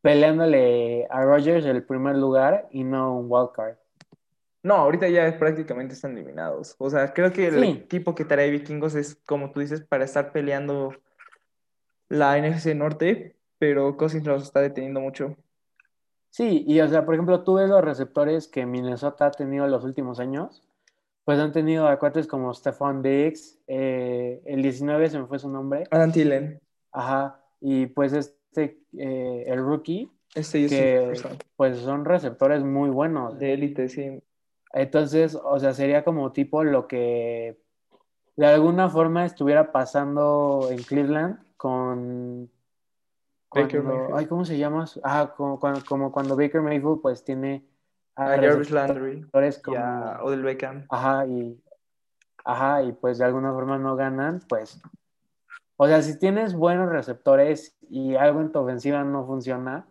[0.00, 3.76] peleándole a Rodgers el primer lugar y no un wildcard.
[4.62, 6.74] No, ahorita ya prácticamente están eliminados.
[6.78, 10.04] O sea, creo que el Sí, equipo que trae Vikingos es, como tú dices, para
[10.04, 10.94] estar peleando
[12.08, 15.36] la NFC Norte, pero Cousins los está deteniendo mucho.
[16.30, 19.84] sí, y o sea, por ejemplo, tú ves los receptores que Minnesota ha tenido los
[19.84, 20.64] últimos años,
[21.22, 25.48] pues han tenido a cuates como Stephon Diggs, eh, el 19 se me fue su
[25.48, 31.12] nombre, Adam Thielen, ajá, y pues este, eh, el rookie, este que
[31.54, 33.38] pues son receptores muy buenos.
[33.38, 34.20] de élite, sí.
[34.72, 37.60] Entonces, o sea, sería como tipo lo que
[38.34, 42.50] de alguna forma estuviera pasando en Cleveland con
[43.54, 43.82] Baker
[44.14, 44.26] ay.
[44.26, 44.84] ¿cómo se llama?
[45.04, 47.64] Ah, como, cuando, como cuando Baker Mayfield pues tiene
[48.14, 50.86] a A Jarvis Landry receptores y a como, Odell Beckham.
[50.90, 51.62] ajá, y,
[52.44, 54.80] ajá, y pues de alguna forma no ganan, pues,
[55.76, 59.86] o sea, si tienes buenos receptores y algo en tu ofensiva no funciona,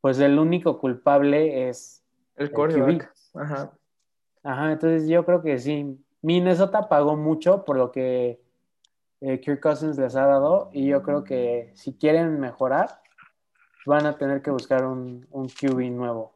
[0.00, 2.02] pues el único culpable es
[2.36, 3.12] El el quarterback.
[3.32, 3.40] QB.
[3.40, 3.72] Ajá.
[4.42, 5.98] Ajá, entonces yo creo que sí.
[6.22, 8.40] Minnesota pagó mucho por lo que
[9.20, 13.00] eh, Kirk Cousins les ha dado y yo creo que si quieren mejorar
[13.86, 16.34] van a tener que buscar un, un QB nuevo.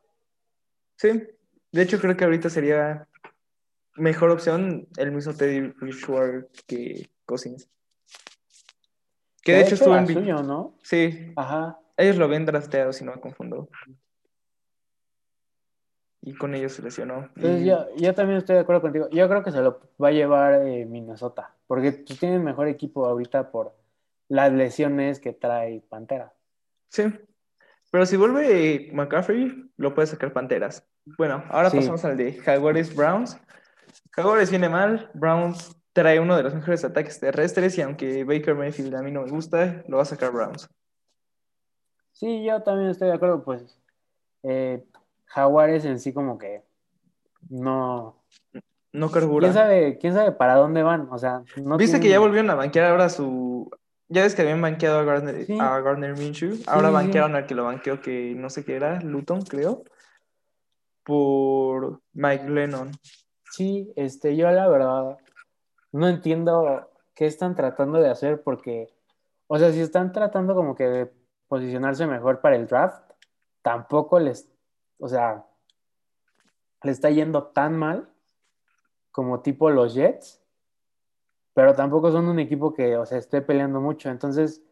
[0.97, 1.27] Sí.
[1.73, 3.09] De hecho, creo que ahorita sería
[3.97, 7.69] mejor opción el mismo Teddy Bridgewater que Cousins.
[9.43, 10.09] Que de hecho estuvo era en...
[10.09, 10.77] Suyo, ¿no?
[10.83, 11.33] Sí.
[11.37, 11.79] Ajá.
[11.97, 13.69] Ellos lo ven drafteado, si no me confundo.
[16.23, 17.29] Y con ellos se lesionó.
[17.37, 19.09] Entonces Y yo, yo también estoy de acuerdo contigo.
[19.11, 23.07] Yo creo que se lo va a llevar eh, Minnesota porque pues, tienen mejor equipo
[23.07, 23.75] ahorita por
[24.29, 26.33] las lesiones que trae Pantera.
[26.89, 27.05] sí.
[27.93, 30.87] Pero si vuelve McCaffrey, lo puede sacar Panteras.
[31.19, 31.79] Bueno, ahora Sí.
[31.79, 33.37] pasamos al de Jaguares Browns.
[34.13, 35.11] Jaguares viene mal.
[35.13, 37.77] Browns trae uno de los mejores ataques terrestres.
[37.79, 40.69] Y aunque Baker Mayfield a mí no me gusta, lo va a sacar Browns.
[42.13, 43.77] Sí, yo también estoy de acuerdo, pues
[44.45, 44.85] eh,
[45.31, 46.65] Jaguares en sí como que
[47.49, 48.17] no,
[48.93, 49.47] No carbura.
[49.47, 51.09] ¿Quién sabe, quién sabe para dónde van?
[51.11, 53.71] O sea, no ¿Viste que ya volvieron a banquear ahora su.
[54.09, 55.57] Ya ves que habían banqueado a Gardner, Sí.
[55.61, 56.59] a Gardner Minshew.
[56.67, 56.95] Ahora sí, sí.
[56.95, 59.85] banquearon al que lo banqueó, que no sé qué era, Luton, creo.
[61.05, 62.91] Por Mike Lennon.
[63.53, 65.17] Sí, este, yo la verdad
[65.93, 68.89] no entiendo qué están tratando de hacer porque,
[69.47, 71.13] o sea, si están tratando como que de
[71.49, 73.13] posicionarse mejor para el draft,
[73.63, 74.49] tampoco les,
[75.01, 75.45] o sea,
[76.83, 78.09] le está yendo tan mal
[79.11, 80.41] como tipo los Jets,
[81.55, 84.09] pero tampoco son un equipo que, o sea, esté peleando mucho.
[84.09, 84.63] Entonces,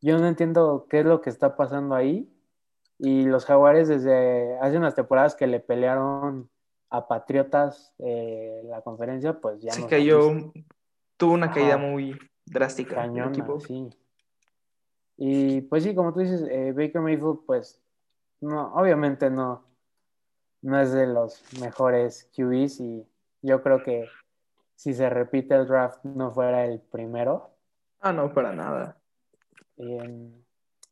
[0.00, 2.30] yo no entiendo qué es lo que está pasando ahí.
[2.98, 6.48] Y los Jaguares desde hace unas temporadas que le pelearon
[6.88, 10.52] a Patriotas eh, la conferencia, pues ya no cayó.
[11.16, 11.54] Tuvo una Ajá.
[11.54, 12.96] caída muy drástica.
[12.96, 13.60] cañona, equipo.
[13.60, 13.90] sí.
[15.18, 17.82] Y pues sí, como tú dices, eh, Baker Mayfield, pues
[18.40, 19.64] no, obviamente no,
[20.66, 23.06] no es de los mejores QBs y
[23.40, 24.08] yo creo que
[24.74, 27.52] si se repite el draft no fuera el primero.
[28.00, 28.96] Ah, no, para nada.
[29.76, 29.96] Y,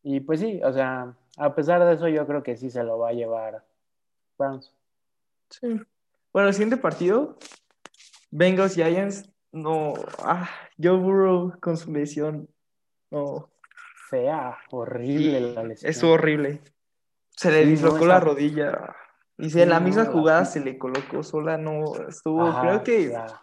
[0.04, 2.98] y pues sí, o sea, a pesar de eso yo creo que sí se lo
[2.98, 3.64] va a llevar
[4.38, 4.72] Browns.
[5.50, 5.80] Sí.
[6.32, 7.36] Bueno, el siguiente partido,
[8.30, 10.48] Bengals Giants, no, ah,
[10.80, 12.48] Joe Burrow con su lesión,
[13.10, 13.50] no.
[14.08, 15.90] Fea, horrible la lesión.
[15.90, 16.60] Estuvo horrible.
[17.30, 18.94] Se le Sí, no, dislocó la rodilla.
[19.38, 23.08] Y si en la misma jugada se le colocó sola, no, estuvo, Ajá, creo que...
[23.08, 23.42] la-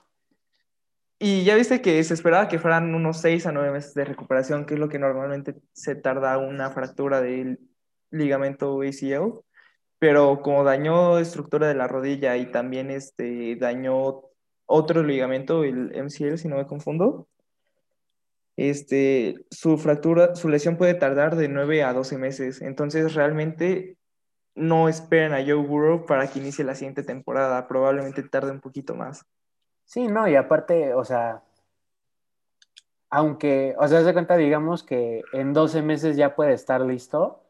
[1.19, 4.65] Y ya viste que se esperaba que fueran unos 6 a 9 meses de recuperación,
[4.65, 7.59] que es lo que normalmente se tarda una fractura del
[8.09, 9.33] ligamento ACL,
[9.99, 14.23] pero como dañó estructura de la rodilla y también este, dañó
[14.65, 17.27] otro ligamento, el MCL, si no me confundo,
[18.57, 22.61] este, su fractura, su lesión puede tardar de 9 a 12 meses.
[22.61, 23.97] Entonces realmente
[24.55, 28.95] no esperen a Joe Burrow para que inicie la siguiente temporada, probablemente tarde un poquito
[28.95, 29.25] más.
[29.85, 31.41] Sí, no, y aparte, o sea,
[33.09, 37.43] aunque, o sea, se cuenta, digamos que en 12 meses ya puede estar listo,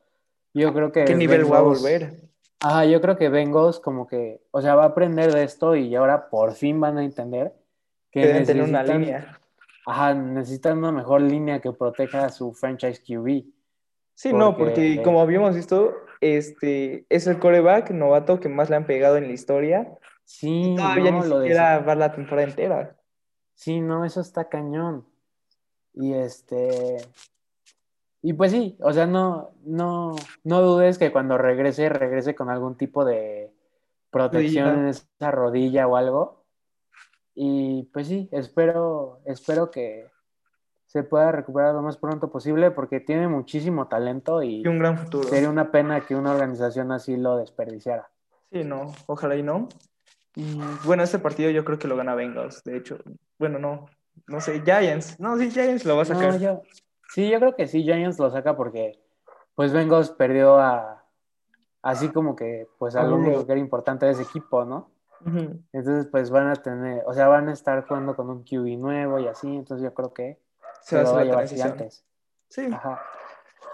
[0.53, 1.05] yo creo que...
[1.05, 2.13] ¿Qué nivel va a volver?
[2.59, 5.95] Ajá, yo creo que Bengals como que, o sea, va a aprender de esto y
[5.95, 7.53] ahora por fin van a entender
[8.11, 9.39] que deben tener una línea.
[9.85, 13.45] Ajá, necesitan una mejor línea que proteja a su franchise QB.
[14.13, 18.75] Sí, no, Porque- porque como habíamos visto, este es el coreback novato que más le
[18.77, 19.97] han pegado en la historia.
[20.23, 22.95] Sí, Todavía no, ni lo de- siquiera va la temporada entera.
[23.55, 25.05] Sí, no, eso está cañón.
[25.93, 26.97] Y este.
[28.21, 32.77] Y pues sí, o sea, no, no, no dudes que cuando regrese, regrese con algún
[32.77, 33.51] tipo de
[34.11, 34.81] protección Rodilla.
[34.83, 36.43] en esa rodilla o algo.
[37.33, 40.07] Y pues sí, espero, espero que
[40.91, 44.97] se pueda recuperar lo más pronto posible porque tiene muchísimo talento y Y un gran
[44.97, 45.23] futuro.
[45.23, 48.09] sería una pena que una organización así lo desperdiciara.
[48.51, 49.69] Sí, no, ojalá y no.
[50.35, 52.97] Y bueno, este partido yo creo que lo gana Bengals, de hecho.
[53.39, 53.85] Bueno, no,
[54.27, 55.17] no sé, Giants.
[55.17, 56.33] No, sí, Giants lo va a sacar.
[56.33, 56.61] No, yo,
[57.07, 58.99] sí, yo creo que sí, Giants lo saca porque
[59.55, 61.05] pues Bengals perdió a
[61.81, 64.91] así como que pues al único que era importante de ese equipo, ¿no?
[65.71, 69.19] Entonces pues van a tener, o sea, van a estar jugando con un QB nuevo
[69.19, 70.37] y así, entonces yo creo que
[70.81, 71.71] Se va a hacer la transición.
[71.71, 72.05] Gigantes.
[72.49, 72.69] Sí.
[72.73, 73.01] Ajá.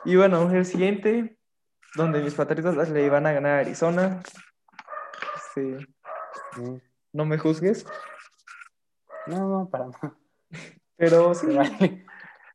[0.05, 1.37] Y bueno, el siguiente,
[1.95, 4.21] donde mis patriotas le van a ganar a Arizona.
[5.35, 5.87] Este,
[6.57, 6.77] Mm.
[7.13, 7.85] no me juzgues,
[9.27, 10.15] No, no, para nada.
[10.95, 11.47] pero sí.
[11.47, 12.05] Vale.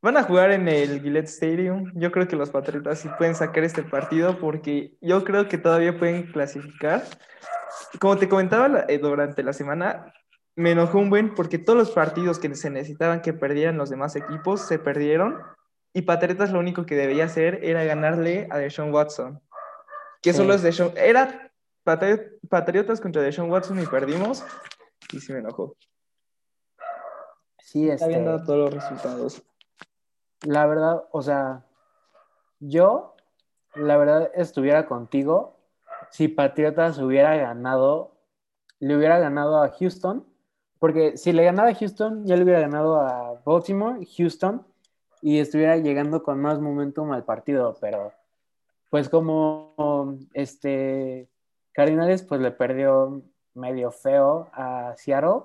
[0.01, 1.93] Van a jugar en el Gillette Stadium.
[1.95, 5.97] Yo creo que los Patriotas sí pueden sacar este partido porque yo creo que todavía
[5.97, 7.05] pueden clasificar.
[8.01, 10.13] Como te comentaba eh, durante la semana,
[10.57, 14.17] me enojó un buen porque todos los partidos que se necesitaban que perdieran los demás
[14.17, 15.41] equipos se perdieron
[15.95, 19.41] y Patriotas lo único que debía hacer era ganarle a Deshaun Watson.
[20.23, 20.39] Que Sí.
[20.39, 20.93] solo es Deshaun.
[20.97, 21.51] Era
[21.85, 24.45] Patri- Patriotas contra Deshaun Watson y perdimos
[25.13, 25.77] y sí me enojó.
[27.59, 29.43] Sí, Está este, viendo todos los resultados.
[30.43, 31.65] la verdad, o sea,
[32.61, 33.17] yo,
[33.75, 35.57] la verdad, estuviera contigo
[36.11, 38.17] si Patriotas hubiera ganado,
[38.81, 40.27] le hubiera ganado a Houston,
[40.83, 44.67] porque si le ganaba a Houston, ya le hubiera ganado a Baltimore, Houston,
[45.21, 48.13] y estuviera llegando con más momentum al partido, pero
[48.91, 51.29] pues como este
[51.71, 53.23] Cardinales pues le perdió
[53.55, 55.43] medio feo a Seattle,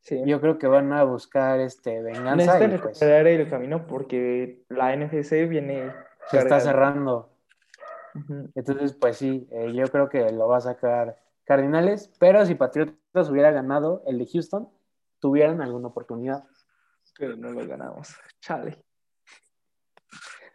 [0.00, 0.20] Sí.
[0.26, 4.96] yo creo que van a buscar este venganza Necesitan pues recuperar el camino porque la
[4.96, 5.92] NFC viene
[6.32, 7.28] se está cerrando.
[8.56, 13.30] Entonces, pues sí, eh, yo creo que lo va a sacar Cardinales, pero si Patriotas
[13.30, 14.68] hubiera ganado el de Houston,
[15.20, 16.44] tuvieran alguna oportunidad.
[17.16, 18.14] Pero no lo ganamos.
[18.40, 18.82] Chale.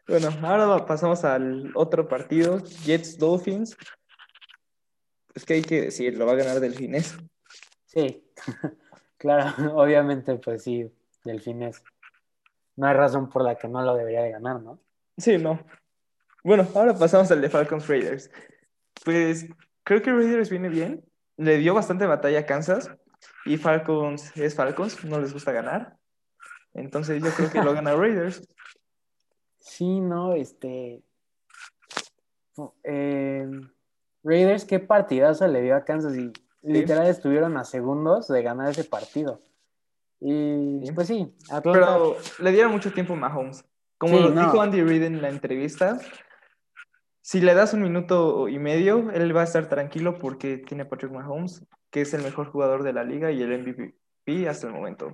[0.08, 3.76] Bueno, ahora pasamos al otro partido, Jets Dolphins.
[5.34, 7.18] Es que hay que decir, lo va a ganar Delfines.
[7.86, 8.24] Sí,
[9.18, 10.92] claro, obviamente, pues sí,
[11.24, 11.84] Delfines.
[12.76, 14.80] No hay razón por la que no lo debería de ganar, ¿no?
[15.18, 15.60] Sí, no.
[16.44, 18.30] Bueno, ahora pasamos al de Falcons Raiders.
[19.04, 19.48] Pues
[19.84, 21.04] creo que Raiders viene bien.
[21.38, 22.92] Le dio bastante batalla a Kansas.
[23.46, 25.98] Y Falcons es Falcons, no les gusta ganar.
[26.74, 28.48] Entonces yo creo que lo gana Raiders.
[29.68, 31.02] Sí, no, este.
[32.84, 33.48] eh,
[34.24, 38.84] Raiders, qué partidazo le dio a Kansas y literal estuvieron a segundos de ganar ese
[38.84, 39.42] partido.
[40.22, 40.92] Y Sí.
[40.94, 41.80] pues sí, Atlanta.
[41.80, 43.66] Pero le dieron mucho tiempo a Mahomes.
[43.98, 44.42] Como Sí, lo no.
[44.42, 46.00] dijo Andy Reid en la entrevista,
[47.22, 50.90] si le das un minuto y medio, él va a estar tranquilo porque tiene a
[50.90, 51.64] Patrick Mahomes,
[51.96, 55.14] que es el mejor jugador de la liga y el MVP hasta el momento.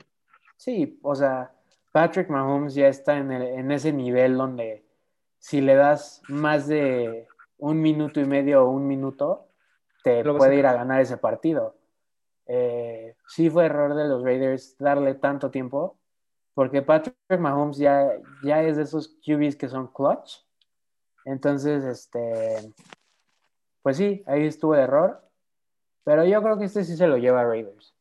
[0.57, 1.53] Sí, o sea,
[1.91, 4.83] Patrick Mahomes ya está en, el- en ese nivel donde
[5.37, 7.27] si le das más de
[7.59, 9.47] un minuto y medio o un minuto
[10.03, 11.75] te puede ir a ganar ese partido.
[12.47, 15.99] Eh, sí fue error de los Raiders darle tanto tiempo,
[16.55, 18.09] porque Patrick Mahomes ya,
[18.43, 20.39] ya es de esos QBs que son clutch.
[21.25, 22.73] Entonces, este,
[23.83, 25.27] pues sí, ahí estuvo el error.
[26.03, 27.95] Pero yo creo que este sí se lo lleva a Raiders.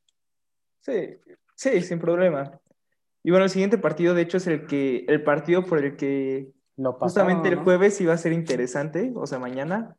[0.80, 1.18] Sí,
[1.55, 2.59] sí, sin problema.
[3.22, 6.53] Y bueno, el siguiente partido, de hecho, es el que, el partido por el que
[6.98, 9.96] justamente el jueves iba a ser interesante, o sea, mañana.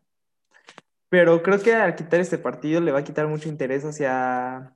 [1.09, 4.73] Pero creo que al quitar este partido le va a quitar mucho interés hacia,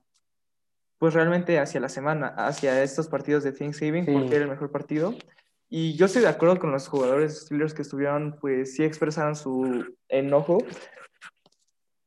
[1.00, 5.16] pues realmente hacia la semana, hacia estos partidos de Thanksgiving, porque era el mejor partido.
[5.70, 9.96] Y yo estoy de acuerdo con los jugadores Steelers que estuvieron, pues sí expresaron su
[10.10, 10.60] enojo,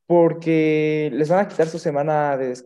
[0.09, 2.59] porque les van a quitar su semana de...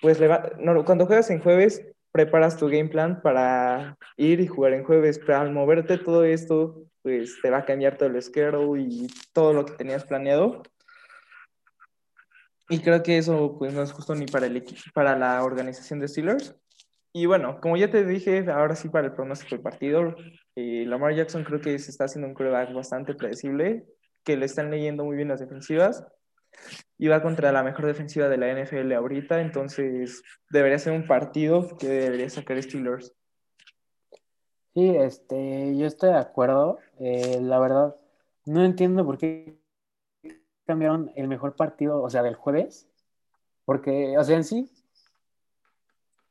[0.00, 0.18] Pues
[0.58, 5.18] no, cuando juegas en jueves, preparas tu game plan para ir y jugar en jueves,
[5.18, 9.52] pero al moverte todo esto, pues te va a cambiar todo el schedule y todo
[9.52, 10.62] lo que tenías planeado.
[12.70, 16.00] Y creo que eso pues no es justo ni para el equipo, para la organización
[16.00, 16.56] de Steelers.
[17.12, 20.16] Y bueno, como ya te dije, ahora sí para el pronóstico del partido,
[20.56, 23.84] eh, Lamar Jackson creo que se está haciendo un quarterback bastante predecible,
[24.24, 26.02] que le están leyendo muy bien las defensivas
[27.08, 31.88] va contra la mejor defensiva de la NFL ahorita, entonces debería ser un partido que
[31.88, 33.14] debería sacar Steelers.
[34.74, 36.78] Sí, este, yo estoy de acuerdo.
[36.98, 37.96] Eh, la verdad,
[38.46, 39.58] no entiendo por qué
[40.66, 42.88] cambiaron el mejor partido, o sea, del jueves,
[43.64, 44.70] porque, o sea, en sí,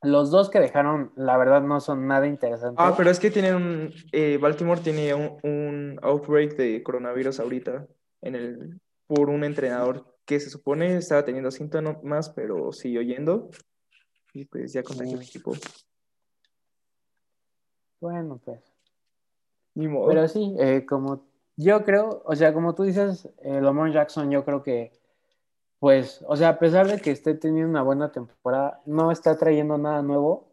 [0.02, 2.78] los dos que dejaron, la verdad, no son nada interesantes.
[2.78, 7.88] Ah, pero es que tienen un, eh, Baltimore tiene un, un, outbreak de coronavirus ahorita
[8.22, 13.50] en el, por un entrenador que se supone estaba teniendo síntomas, pero siguió yendo
[14.34, 15.54] y pues ya contagió el equipo.
[18.00, 18.62] Bueno, pues.
[19.74, 20.08] Ni modo.
[20.08, 24.46] Pero sí, eh, como yo creo, o sea, como tú dices, eh, Lamar Jackson, yo
[24.46, 24.92] creo que,
[25.80, 29.78] pues, o sea, a pesar de que esté teniendo una buena temporada, no está trayendo
[29.78, 30.52] nada nuevo.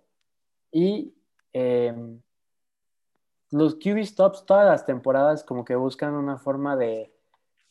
[0.72, 1.14] Y
[1.52, 2.20] em,
[3.50, 7.13] los QB stops todas las temporadas como que buscan una forma de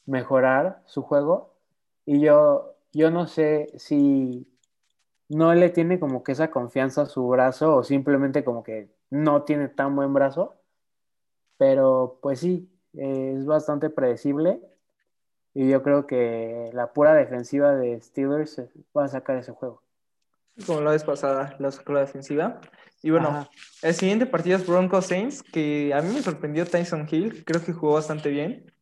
[0.06, 1.54] mejorar su juego.
[2.06, 4.48] Y yo, yo no sé si
[5.30, 9.44] no le tiene como que esa confianza a su brazo o simplemente como que no
[9.44, 10.56] tiene tan buen brazo.
[11.58, 14.60] Pero pues sí, es bastante predecible
[15.54, 18.62] y yo creo que la pura defensiva de Steelers
[18.96, 19.82] va a sacar ese juego.
[20.66, 22.60] Como la vez pasada, la sacó la defensiva.
[23.02, 23.48] Y bueno,
[23.82, 27.74] el siguiente partido es Broncos Saints, que a mí me sorprendió Tyson Hill, creo que
[27.74, 28.73] jugó bastante bien.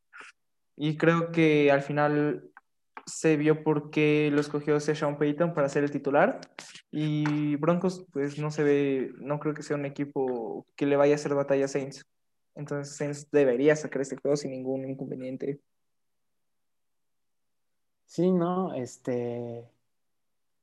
[0.75, 2.51] Y creo que al final
[3.05, 6.39] se vio por qué lo escogió Sean Payton para ser el titular.
[6.91, 11.13] Y Broncos, pues no se ve, no creo que sea un equipo que le vaya
[11.13, 12.05] a hacer batalla a Saints.
[12.55, 15.59] Entonces debería sacar este juego sin ningún inconveniente.
[18.05, 19.69] Sí, no, este.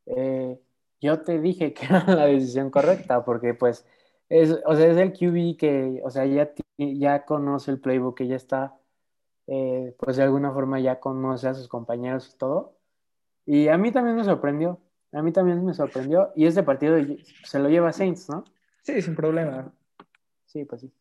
[0.07, 0.61] Eh,
[1.01, 3.87] yo te dije que era la decisión correcta, porque pues
[4.29, 8.27] es, o sea, es el QB que, o sea, ya, ya conoce el playbook, que
[8.27, 8.77] ya está,
[9.49, 12.77] eh, pues de alguna forma ya conoce a sus compañeros y todo.
[13.47, 14.79] Y a mí también me sorprendió,
[15.11, 16.99] a mí también me sorprendió, y este partido
[17.45, 18.45] se lo lleva Saints, ¿no?
[18.83, 19.73] Sí, sin problema.
[20.47, 20.93] Sí, pues sí.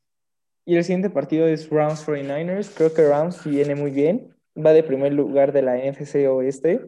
[0.65, 2.73] Y el siguiente partido es Rams 49ers.
[2.75, 4.35] Creo que Rams viene muy bien.
[4.57, 6.85] Va de primer lugar de la NFC Oeste.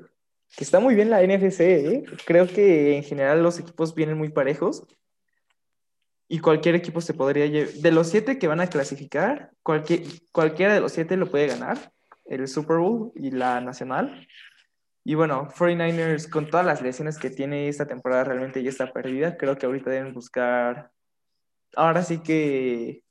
[0.56, 2.04] Que está muy bien la NFC, ¿eh?
[2.26, 4.86] Creo que en general los equipos vienen muy parejos.
[6.30, 7.74] Y cualquier equipo se podría llevar.
[7.74, 11.92] De los siete que van a clasificar, cualquier, cualquiera de los siete lo puede ganar.
[12.26, 14.28] El Super Bowl y la Nacional.
[15.04, 19.36] Y bueno, 49ers, con todas las lesiones que tiene esta temporada, realmente ya está perdida.
[19.38, 20.92] Creo que ahorita deben buscar.
[21.76, 23.04] Ahora sí que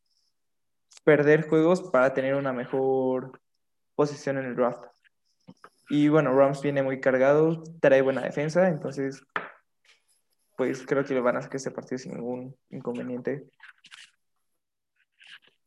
[1.03, 3.41] perder juegos para tener una mejor
[3.97, 4.85] posición en el draft.
[5.89, 9.25] Y bueno, Rams viene muy cargado, trae buena defensa, entonces
[10.59, 13.49] pues creo que lo van a hacer este partido sin ningún inconveniente.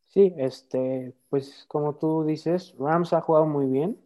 [0.09, 3.97] Sí, este, pues como tú dices, Rams ha jugado muy bien.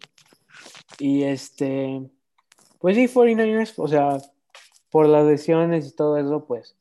[0.99, 2.07] Y este,
[2.77, 4.19] pues sí, 49ers, o sea,
[4.91, 6.77] por las lesiones y todo eso, pues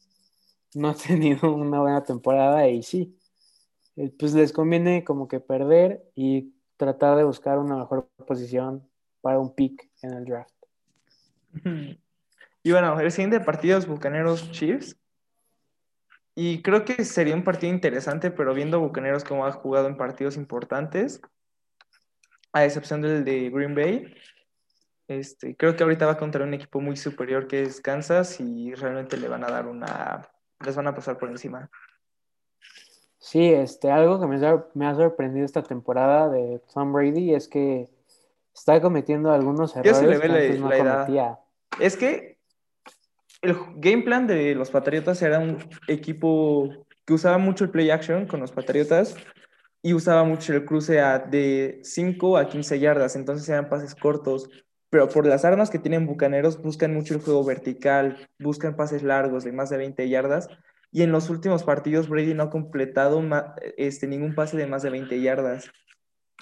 [0.75, 3.19] no ha tenido una buena temporada y sí,
[3.97, 8.87] eh, pues les conviene como que perder y tratar de buscar una mejor posición
[9.23, 10.55] para un pick en el draft.
[12.65, 14.97] Y bueno, el siguiente partido es Bucaneros Chiefs.
[16.35, 20.37] Y creo que sería un partido interesante, pero viendo Bucaneros como ha jugado en partidos
[20.37, 21.21] importantes,
[22.53, 24.15] a excepción del de Green Bay,
[25.09, 29.19] este, creo que ahorita va contra un equipo muy superior que es Kansas y realmente
[29.19, 30.27] le van a dar una,
[30.65, 31.71] les van a pasar por encima.
[33.19, 37.91] Sí, este, algo que me, ha sorprendido esta temporada de Tom Brady es que
[38.55, 40.95] está cometiendo algunos Ya se le errores ve que la, antes no la edad.
[41.05, 41.39] cometía.
[41.79, 42.34] Es que
[43.45, 48.27] el game plan de los Patriotas era un equipo que usaba mucho el play action
[48.27, 49.17] con los Patriotas
[49.83, 54.49] y usaba mucho el cruce a- de 5 a 15 yardas, entonces eran pases cortos.
[54.89, 59.45] Pero por las armas que tienen Bucaneros, buscan mucho el juego vertical, buscan pases largos
[59.45, 60.49] de más de 20 yardas.
[60.91, 63.23] Y en los últimos partidos, Brady no ha completado
[63.77, 65.69] este, ningún pase de más de 20 yardas.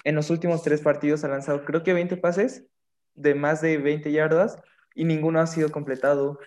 [0.03, 2.65] En los últimos tres partidos ha lanzado, creo que 20 pases
[3.15, 4.57] de más de 20 yardas
[4.95, 6.39] y ninguno ha sido completado.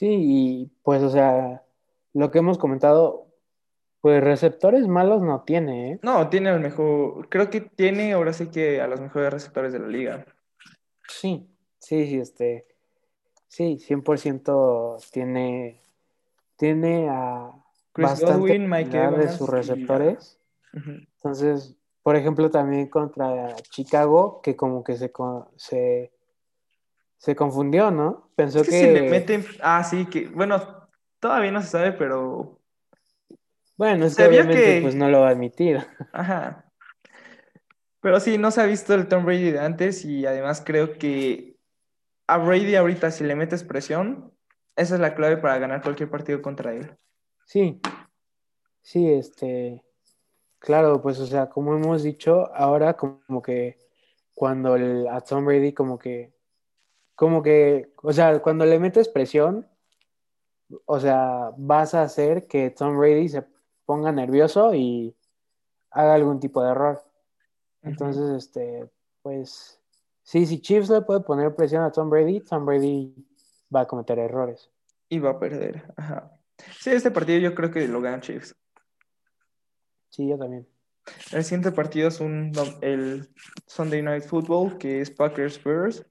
[0.00, 1.62] Sí, y pues, o sea,
[2.14, 3.26] lo que hemos comentado,
[4.00, 5.98] pues receptores malos no tiene, ¿eh?
[6.00, 9.78] No, tiene el mejor, creo que tiene ahora sí que a los mejores receptores de
[9.78, 10.24] la liga.
[11.06, 11.46] Sí,
[11.78, 12.66] sí, sí, este,
[13.46, 15.82] sí, 100% tiene,
[16.56, 17.52] tiene a
[17.92, 20.40] Chris bastante Godwin, Mike calidad de sus y- receptores.
[21.16, 25.12] Entonces, por ejemplo, también contra Chicago, que como que se,
[25.56, 26.10] se,
[27.20, 28.30] se confundió, ¿no?
[28.34, 30.88] Pensó Es que, que, si le meten, ah, sí, que, bueno,
[31.20, 32.58] todavía no se sabe, pero,
[33.76, 35.86] bueno, es que se obviamente que- pues no lo va a admitir.
[36.14, 36.64] ajá.
[38.00, 41.58] Pero sí, no se ha visto el Tom Brady de antes y además creo que
[42.26, 44.32] a Brady ahorita si le metes presión,
[44.74, 46.96] esa es la clave para ganar cualquier partido contra él.
[47.44, 47.78] Sí,
[48.80, 49.84] sí, este,
[50.58, 53.76] claro, pues, o sea, como hemos dicho, ahora como que
[54.34, 56.32] cuando el, a Tom Brady como que,
[57.20, 59.68] como que, o sea, cuando le metes presión,
[60.86, 63.44] o sea, vas a hacer que Tom Brady se
[63.84, 65.14] ponga nervioso y
[65.90, 67.04] haga algún tipo de error.
[67.82, 68.88] Entonces, este,
[69.20, 69.78] pues,
[70.22, 73.14] sí, si Chiefs le puede poner presión a Tom Brady, Tom Brady
[73.74, 74.70] va a cometer errores.
[75.10, 76.32] Y va a perder, ajá.
[76.78, 78.56] Sí, este partido yo creo que lo gana Chiefs.
[80.08, 80.66] Sí, yo también.
[81.32, 82.50] El siguiente partido es un,
[82.80, 83.28] el
[83.66, 86.06] Sunday Night Football, que es Packers Spurs.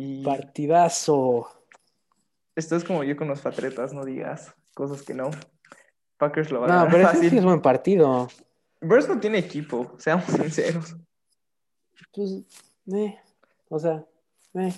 [0.00, 1.48] Y Partidazo.
[2.54, 5.30] esto es como yo con los Patriotas, no digas cosas que no.
[6.18, 7.30] Packers lo va a No, pero fácil.
[7.30, 8.28] sí es buen partido.
[8.80, 10.94] Bears no tiene equipo, seamos sinceros.
[12.12, 12.30] Pues,
[12.92, 13.18] eh,
[13.68, 14.04] o sea,
[14.54, 14.72] eh.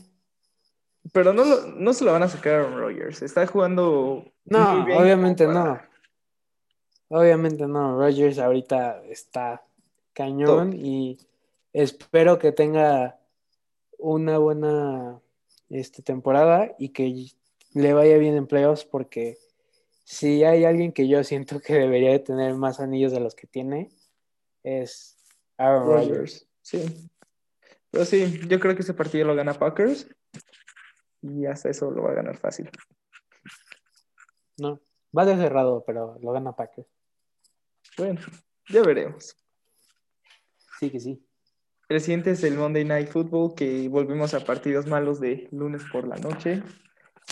[1.13, 3.23] Pero no, lo- no se lo van a sacar a Aaron Rodgers.
[3.23, 5.79] Está jugando No, muy bien obviamente no.
[7.09, 7.99] Obviamente no.
[7.99, 9.63] Rogers ahorita está
[10.13, 10.79] cañón Top.
[10.81, 11.19] y
[11.73, 13.19] espero que tenga
[14.01, 15.21] una buena
[15.69, 17.31] este, temporada y que
[17.75, 19.39] le vaya bien en playoffs porque
[20.05, 23.47] si hay alguien que yo siento que debería de tener más anillos de los que
[23.47, 23.91] tiene
[24.63, 25.17] es
[25.57, 26.49] Aaron Rodgers.
[26.63, 27.11] Sí.
[27.91, 30.09] Pero sí, yo creo que ese partido lo gana Packers.
[31.23, 32.71] Y hasta eso lo va a ganar fácil.
[34.59, 34.81] No,
[35.17, 36.89] va a ser cerrado, pero lo gana Packers.
[37.97, 38.21] Bueno,
[38.69, 39.37] ya veremos.
[40.79, 41.23] Sí que sí.
[41.91, 46.07] El siguiente es el Monday Night Football, que volvemos a partidos malos de lunes por
[46.07, 46.63] la noche.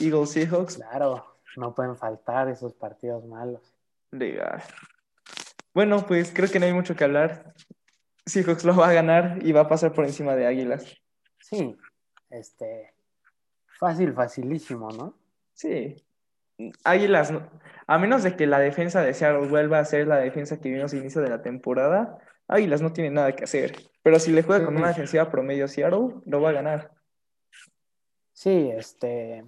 [0.01, 0.79] Eagles Seahawks.
[0.79, 3.73] Claro, no pueden faltar esos partidos malos.
[4.11, 4.61] Legal.
[5.73, 7.55] Bueno, pues creo que no hay mucho que hablar.
[8.27, 10.93] Seahawks lo va a ganar y va a pasar por encima de Águilas.
[11.39, 11.77] Sí,
[12.29, 12.95] este,
[13.79, 15.15] fácil, facilísimo, ¿no?
[15.55, 16.05] Sí.
[16.83, 17.33] Águilas,
[17.87, 20.93] a menos de que la defensa de Seattle vuelva a ser la defensa que vimos
[20.93, 23.77] al inicio de la temporada, Águilas no tiene nada que hacer.
[24.09, 26.91] Pero si le juega con una defensiva promedio Seattle, lo va a ganar.
[28.33, 29.45] Sí, este,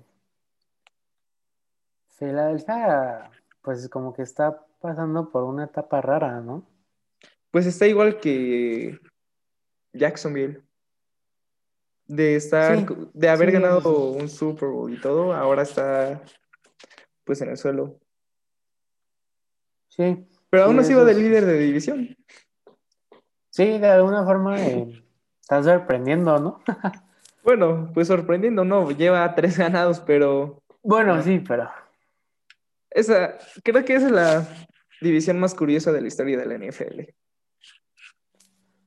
[2.19, 3.31] Filadelfia,
[3.63, 6.69] pues como que está pasando por una etapa rara, ¿no?
[7.51, 9.01] Pues está igual que
[9.95, 10.63] Jacksonville.
[12.05, 16.21] De estar, Sí, de haber sí, ganado un Super Bowl y todo, ahora está
[17.25, 17.99] pues en el suelo.
[19.89, 22.15] Sí, Pero aún Sí, así va de líder de división.
[23.51, 25.03] Sí, de alguna forma eh,
[25.41, 26.63] está sorprendiendo, ¿no?
[27.43, 31.71] Bueno, pues sorprendiendo, no, lleva tres ganados, pero Bueno, sí, pero
[32.91, 34.49] esa, creo que esa es la
[35.01, 37.15] división más curiosa de la historia de la NFL.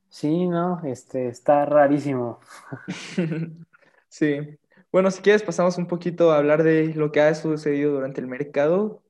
[0.09, 0.81] sí, ¿no?
[0.85, 2.39] Este, está rarísimo.
[4.13, 4.59] Sí.
[4.91, 8.27] Bueno, si quieres pasamos un poquito a hablar de lo que ha sucedido durante el
[8.27, 9.01] mercado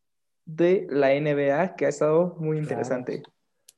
[0.45, 3.21] de la NBA, que ha estado muy interesante.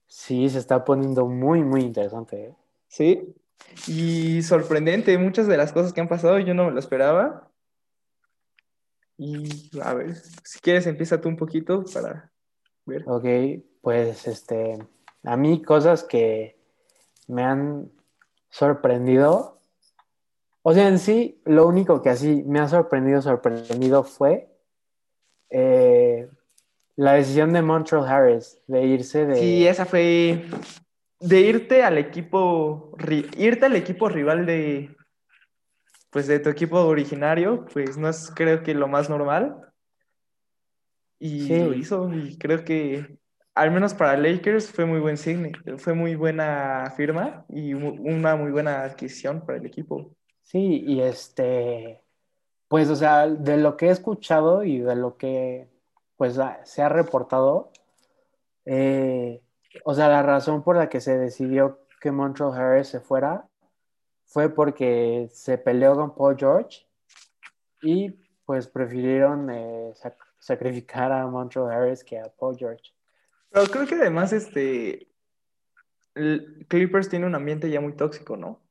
[0.07, 2.55] Sí, se está poniendo muy, muy interesante, ¿eh?
[2.87, 3.35] Sí.
[3.87, 7.49] Y sorprendente, muchas de las cosas que han pasado yo no me lo esperaba.
[9.17, 12.31] Y a ver, si quieres empieza tú un poquito para
[12.85, 13.03] ver.
[13.07, 13.25] Ok,
[13.81, 14.77] pues este,
[15.23, 16.57] a mí cosas que
[17.27, 17.91] me han
[18.49, 19.59] sorprendido.
[20.61, 24.49] O sea, en sí, lo único que así me ha sorprendido, sorprendido fue
[25.49, 26.29] eh,
[26.95, 29.35] la decisión de Montreal Harris de irse de...
[29.35, 30.45] Sí, esa fue
[31.19, 32.95] de irte al equipo,
[33.37, 34.95] irte al equipo rival de,
[36.09, 39.57] pues de tu equipo originario, pues no es creo que lo más normal.
[41.19, 43.17] Y lo Sí, hizo, y creo que
[43.53, 48.51] al menos para Lakers fue muy buen signo, fue muy buena firma y una muy
[48.51, 50.15] buena adquisición para el equipo.
[50.43, 52.03] sí, y este,
[52.67, 55.69] pues, o sea, de lo que he escuchado y de lo que,
[56.17, 57.71] pues, ha- se ha reportado,
[58.65, 59.41] eh,
[59.83, 63.47] o sea, la razón por la que se decidió que Montreal Harris se fuera
[64.25, 66.87] fue porque se peleó con Paul George
[67.81, 68.11] y,
[68.45, 72.93] pues, prefirieron eh, sac- sacrificar a Montreal Harris que a Paul George.
[73.49, 75.07] Pero creo que además este
[76.67, 78.61] Clippers tiene un ambiente ya muy tóxico, ¿no?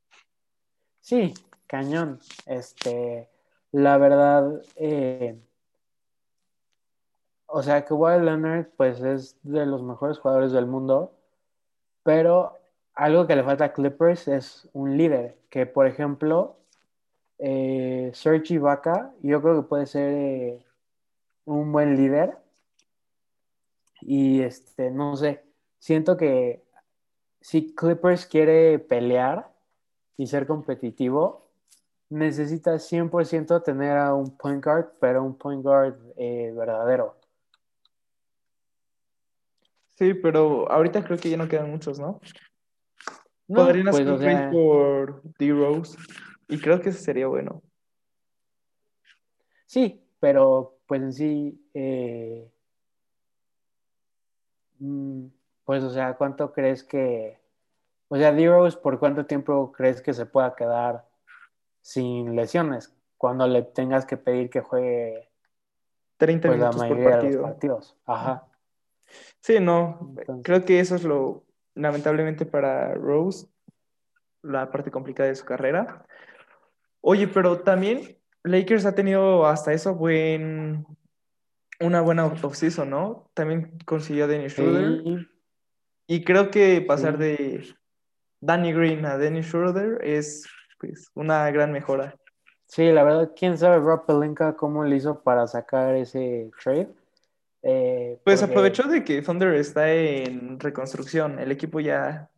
[1.01, 1.35] Sí,
[1.67, 2.19] cañón.
[2.47, 3.29] Este,
[3.73, 5.39] la verdad, eh,
[7.57, 11.13] o sea, que Kawhi Leonard, pues es de los mejores jugadores del mundo,
[12.03, 12.59] pero
[12.95, 16.57] algo que le falta a Clippers es un líder, que por ejemplo,
[17.39, 20.65] eh, Serge Ibaka, yo creo que puede ser eh,
[21.45, 22.37] un buen líder
[24.01, 25.45] y este, no sé,
[25.79, 26.65] siento que
[27.41, 29.49] si Clippers quiere pelear
[30.17, 31.47] y ser competitivo,
[32.11, 37.23] necesita 100% tener a un point guard, pero un point guard eh, verdadero.
[39.97, 42.21] Sí, pero ahorita creo que ya no quedan muchos, ¿no?
[43.47, 45.99] No, Podrían pues hacer o un sea, por D-Rose
[46.49, 47.63] y creo que eso sería bueno.
[49.67, 52.51] sí, pero pues en sí, eh,
[54.79, 55.27] mm,
[55.65, 57.39] pues o sea, ¿cuánto crees que,
[58.09, 61.05] o sea, D-Rose, por cuánto tiempo crees que se pueda quedar
[61.83, 65.29] sin lesiones cuando le tengas que pedir que juegue
[66.17, 67.43] 30 pues la minutos por mayoría de los partido.
[67.43, 67.97] partidos?
[68.07, 68.47] Ajá.
[69.41, 71.45] Sí, no, Entonces, creo que eso es lo,
[71.75, 73.47] lamentablemente para Rose,
[74.43, 76.07] la parte complicada de su carrera.
[77.01, 80.87] Oye, pero también Lakers ha tenido hasta eso buen,
[81.81, 83.31] una buena offseason, ¿no?
[83.35, 85.29] También consiguió a Dennis Schroeder sí,
[86.07, 87.19] y creo que pasar sí.
[87.19, 87.75] de
[88.41, 90.47] Danny Green a Dennis Schroeder es
[90.79, 92.15] pues, una gran mejora.
[92.67, 96.93] Sí, la verdad, quién sabe Rob Pelinka cómo le hizo para sacar ese trade.
[97.65, 102.31] Eh, Pues porque aprovechó de que Thunder está en reconstrucción, el equipo ya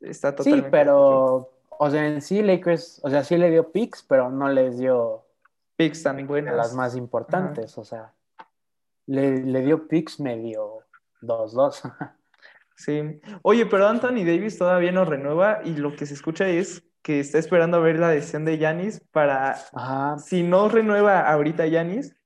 [0.00, 1.40] está sí, totalmente deshecho.
[1.40, 4.78] pero, o sea, en sí Lakers, o sea, sí le dio picks, pero no les
[4.78, 5.26] dio
[5.76, 6.74] Picks tan de las buenas.
[6.74, 6.96] más
[7.28, 7.54] Ajá.
[7.54, 7.78] importantes.
[7.78, 8.14] O sea,
[9.06, 10.86] le, le dio picks medio
[11.22, 11.82] 2-2.
[12.74, 13.20] Sí.
[13.42, 17.38] Oye, pero Anthony Davis todavía no renueva y lo que se escucha es que está
[17.38, 22.16] esperando a ver la decisión de Yanis para, Ajá, si no renueva ahorita Yanis,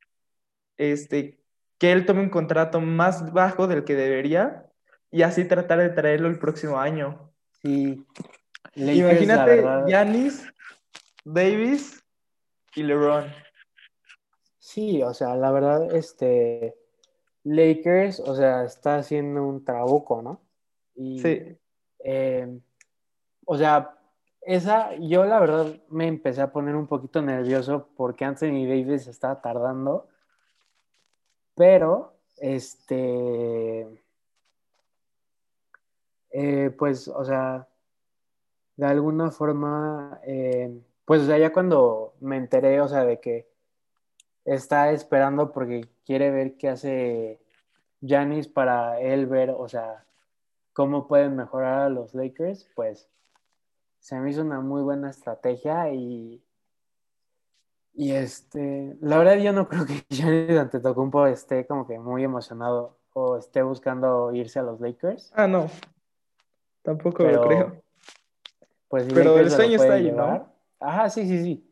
[0.77, 1.44] este,
[1.85, 4.65] que él tome un contrato más bajo del que debería
[5.11, 7.31] y así tratar de traerlo el próximo año.
[7.61, 8.03] sí.
[8.75, 10.47] Lakers, Imagínate Yanis,
[11.27, 12.03] Davis
[12.75, 13.27] y LeBron.
[14.59, 16.75] sí, o sea, la verdad, este,
[17.43, 20.41] Lakers, o sea, está haciendo un trabuco, ¿no?
[20.95, 21.55] Y, Sí.
[21.99, 22.59] eh,
[23.45, 23.99] o sea,
[24.41, 29.43] esa, yo la verdad me empecé a poner un poquito nervioso porque Anthony Davis estaba
[29.43, 30.09] tardando,
[31.55, 33.87] pero, este,
[36.31, 37.69] eh, pues, o sea,
[38.77, 43.49] de alguna forma, eh, pues, o sea, ya cuando me enteré, o sea, de que
[44.45, 47.41] está esperando porque quiere ver qué hace
[48.01, 50.05] Giannis para él ver, o sea,
[50.73, 53.09] cómo pueden mejorar a los Lakers, pues
[54.01, 56.44] se me hizo una muy buena estrategia y,
[57.95, 62.99] y este, la verdad yo no creo que Giannis Antetokounmpo esté como que muy emocionado
[63.13, 65.69] o esté buscando irse a los Lakers, Ah, no,
[66.83, 67.83] tampoco lo creo.
[68.89, 70.11] pues si Pero el Lakers sueño está ahí.
[70.11, 70.49] ¿no?
[70.81, 71.71] Ajá, sí, sí, sí.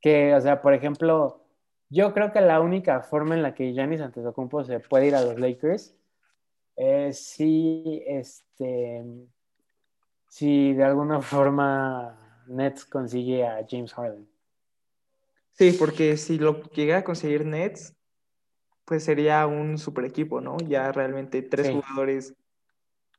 [0.00, 1.44] Que, o sea, por ejemplo,
[1.90, 5.22] yo creo que la única forma en la que Giannis Antetokounmpo se puede ir a
[5.22, 5.94] los Lakers
[6.76, 9.04] es si, este,
[10.28, 12.16] si de alguna forma
[12.46, 14.28] Nets consigue a James Harden.
[15.58, 17.96] Sí, porque si lo llega a conseguir Nets,
[18.84, 20.56] pues sería un super equipo, ¿no?
[20.58, 22.34] Ya realmente tres Sí, jugadores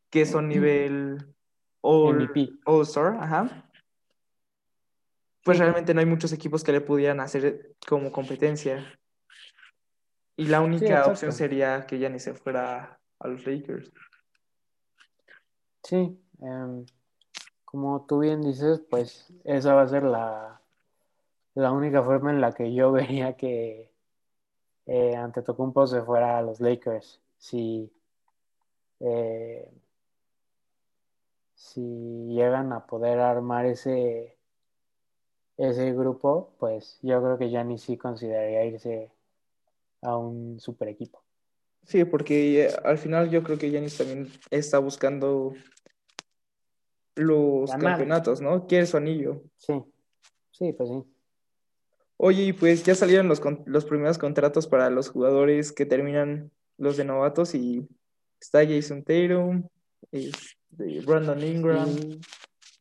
[0.09, 1.35] que son nivel
[1.81, 2.31] All.
[2.65, 3.69] All-Star, ajá.
[5.43, 8.85] Pues Sí, realmente no hay muchos equipos que le pudieran hacer como competencia.
[10.37, 13.91] Y la sí, única opción sería que ya ni se fuera a los Lakers.
[15.83, 16.85] Sí, em,
[17.65, 20.58] como tú bien dices, pues esa va a ser la,
[21.59, 23.91] la única forma en la que yo vería que
[24.85, 27.21] eh, Antetokounmpo se fuera a los Lakers.
[27.37, 27.91] Si,
[29.01, 29.69] eh,
[31.53, 31.81] si
[32.29, 34.37] llegan a poder armar ese,
[35.57, 39.11] ese grupo, pues yo creo que Giannis sí consideraría irse
[40.01, 41.21] a un super equipo.
[41.83, 45.53] Sí, porque eh, al final yo creo que Giannis también está buscando
[47.15, 47.91] los Ganar.
[47.91, 48.65] campeonatos, ¿no?
[48.67, 49.43] Quiere su anillo.
[49.57, 49.81] Sí,
[50.51, 51.03] sí, pues sí.
[52.21, 56.97] Oye, y pues ya salieron los, los primeros contratos para los jugadores que terminan los
[56.97, 57.87] de novatos y
[58.41, 59.69] está Jason Tatum,
[60.11, 61.89] este, Brandon Ingram,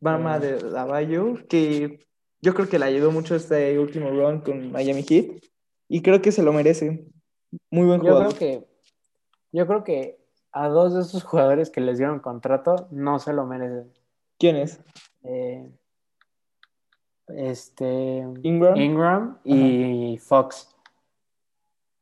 [0.01, 2.05] Bama de Davallo, que
[2.41, 5.41] yo creo que le ayudó mucho este último run con Miami Heat
[5.87, 7.07] y creo que se lo merece.
[7.71, 8.35] Muy buen yo jugador.
[8.35, 8.67] creo que
[9.53, 10.19] yo creo que
[10.51, 13.89] a dos de esos jugadores que les dieron contrato no se lo merecen.
[14.37, 14.81] ¿Quién es?
[15.23, 15.71] Eh,
[17.35, 18.77] este Ingram.
[18.77, 20.75] Ingram y Fox.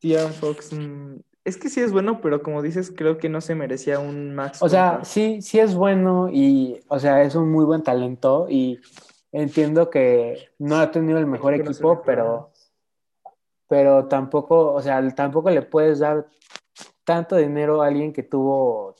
[0.01, 0.73] De'Aaron Fox.
[0.73, 1.15] mm,
[1.47, 4.61] es que sí es bueno, pero como dices, creo que no se merecía un max.
[4.61, 8.82] O sea, sí, sí es bueno y, o sea, es un muy buen talento y
[9.32, 12.51] entiendo que no ha tenido el mejor equipo, pero,
[13.69, 16.28] pero tampoco, o sea, tampoco le puedes dar
[17.05, 18.95] tanto dinero a alguien que tuvo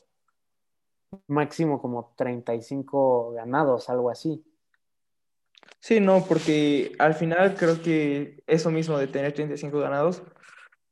[1.28, 4.42] máximo como 35 ganados, algo así.
[5.88, 10.22] Sí, no, porque al final creo que eso mismo de tener 35 ganados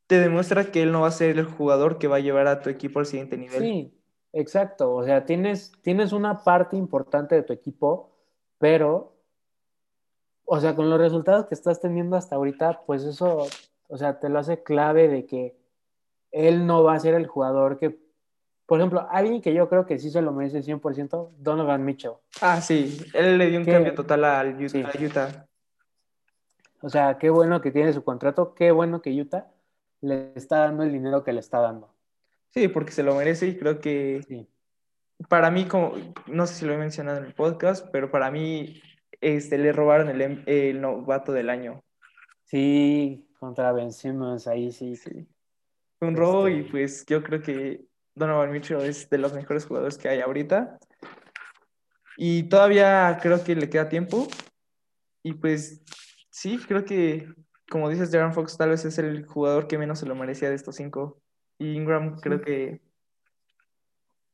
[0.07, 2.61] te demuestra que él no va a ser el jugador que va a llevar a
[2.61, 3.59] tu equipo al siguiente nivel.
[3.59, 3.93] Sí,
[4.31, 4.95] exacto.
[4.95, 8.15] O sea, tienes, tienes una parte importante de tu equipo,
[8.57, 9.17] pero,
[10.45, 13.47] o sea, con los resultados que estás teniendo hasta ahorita, pues eso,
[13.89, 15.57] o sea, te lo hace clave de que
[16.31, 17.99] él no va a ser el jugador que,
[18.65, 22.13] por ejemplo, alguien que yo creo que sí se lo merece 100%, Donovan Mitchell.
[22.41, 24.69] Ah, sí, él le dio un cambio total al Utah.
[24.69, 24.83] Sí.
[24.83, 25.45] a Utah.
[26.81, 29.47] O sea, qué bueno que tiene su contrato, qué bueno que Utah
[30.01, 31.93] le está dando el dinero que le está dando.
[32.49, 34.47] Sí, porque se lo merece y creo que Sí.
[35.29, 35.93] para mí, como
[36.27, 38.81] no sé si lo he mencionado en el podcast, pero para mí
[39.21, 41.83] este, le robaron el, el novato del año.
[42.43, 44.95] Sí, contra Ben Simmons, ahí sí.
[44.95, 45.27] Sí.
[46.01, 47.85] Un robo y Este- pues yo creo que
[48.15, 50.79] Donovan Mitchell es de los mejores jugadores que hay ahorita.
[52.17, 54.27] Y todavía creo que le queda tiempo.
[55.21, 55.83] Y pues
[56.29, 57.27] sí, creo que,
[57.69, 60.55] como dices, Darren Fox tal vez es el jugador que menos se lo merecía de
[60.55, 61.21] estos cinco.
[61.57, 62.81] Y Ingram creo que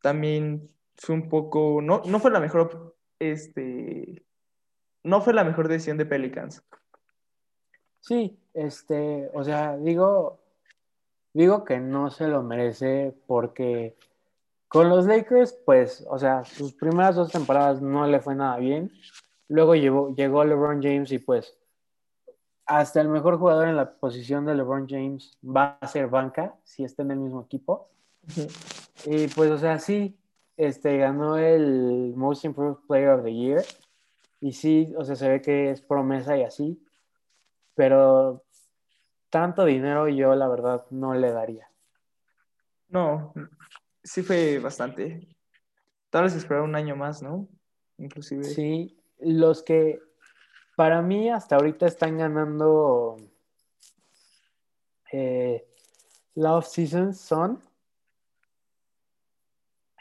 [0.01, 4.23] también fue un poco, no, no fue la mejor, este,
[5.03, 6.63] no fue la mejor decisión de Pelicans.
[7.99, 10.40] Sí, este, o sea, digo,
[11.33, 13.95] digo que no se lo merece porque
[14.67, 18.91] con los Lakers, pues, o sea, sus primeras dos temporadas no le fue nada bien.
[19.49, 21.57] Luego llegó, llegó LeBron James y pues
[22.65, 26.85] hasta el mejor jugador en la posición de LeBron James va a ser banca si
[26.85, 27.89] está en el mismo equipo.
[29.05, 30.17] Y pues, o sea, sí,
[30.55, 33.63] este, ganó el Most Improved Player of the Year.
[34.39, 36.81] Y sí, o sea, se ve que es promesa y así.
[37.75, 38.43] Pero
[39.31, 41.67] tanto dinero yo, la verdad, no le daría.
[42.89, 43.33] No,
[44.03, 45.27] sí fue bastante.
[46.11, 47.47] Tal vez esperar un año más, ¿no?
[47.97, 48.43] Inclusive.
[48.43, 49.99] Sí, los que
[50.75, 53.15] para mí hasta ahorita están ganando
[55.11, 55.65] eh,
[56.35, 57.61] la off-season son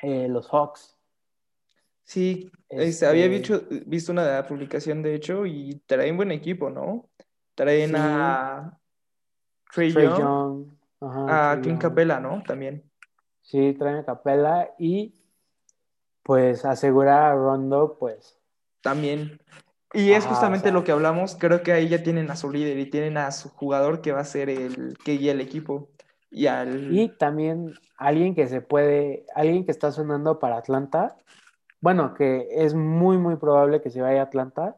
[0.03, 0.97] eh, los Hawks.
[2.03, 7.09] Sí, este, Este- había visto, visto una publicación, de hecho, y traen buen equipo, ¿no?
[7.55, 7.97] Traen Sí.
[7.97, 8.80] a
[9.73, 10.66] Trey Trey Young, Young,
[11.01, 11.91] ajá, a Clint Young.
[11.91, 12.43] Capella, ¿no?
[12.43, 12.85] También.
[13.43, 15.14] Sí, traen a Capela y
[16.23, 18.39] pues asegurar a Rondo, pues
[18.81, 19.41] También.
[19.93, 20.79] Y es justamente o sea.
[20.79, 23.49] lo que hablamos, creo que ahí ya tienen a su líder y tienen a su
[23.49, 25.89] jugador que va a ser el que guía el equipo.
[26.31, 26.97] Y al...
[26.97, 31.16] Y también alguien que se puede, alguien que está sonando para Atlanta,
[31.81, 34.77] bueno, que es muy, muy probable que se vaya a Atlanta,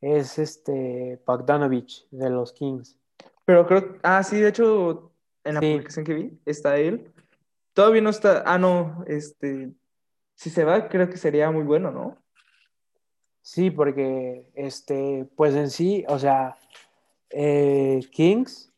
[0.00, 2.96] es este Bogdanovich de los Kings.
[3.44, 5.12] Pero creo, ah, sí, de hecho,
[5.44, 5.72] en la Sí.
[5.72, 7.12] publicación que vi, está él.
[7.72, 9.70] Todavía no está, ah, no, este,
[10.34, 12.18] si se va, creo que sería muy bueno, ¿no?
[13.40, 16.56] Sí, porque este, pues en sí, o sea,
[17.30, 18.72] eh, Kings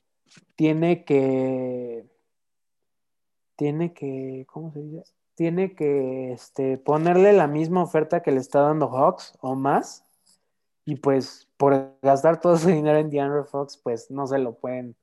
[0.56, 2.06] tiene que,
[3.56, 5.02] tiene que, ¿cómo se dice?
[5.34, 10.06] Tiene que este, ponerle la misma oferta que le está dando Hawks o más.
[10.84, 14.94] Y pues por gastar todo su dinero en DeAndre Fox, pues no se lo pueden,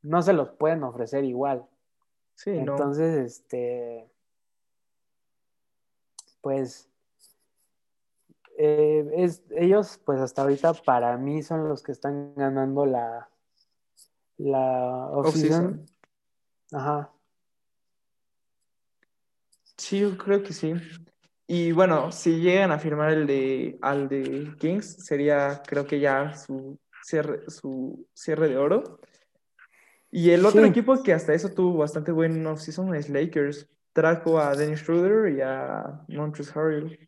[0.00, 1.66] no se los pueden ofrecer igual.
[2.36, 2.74] Sí, no.
[2.74, 4.08] Entonces, este,
[6.40, 6.88] pues,
[8.58, 13.28] eh, es, ellos, pues hasta ahorita para mí son los que están ganando la,
[14.36, 15.08] la.
[15.10, 15.84] Off-season.
[16.70, 17.10] Ajá.
[19.76, 20.74] Sí, yo creo que sí.
[21.50, 26.36] Y bueno, si llegan a firmar el de, al de Kings, sería creo que ya
[26.36, 29.00] su cierre, su cierre de oro.
[30.10, 30.68] Y el otro Sí.
[30.68, 33.66] equipo que hasta eso tuvo bastante buen offseason es Lakers.
[33.94, 36.98] Trajo a Dennis Schroeder y a Montrezl Harrell.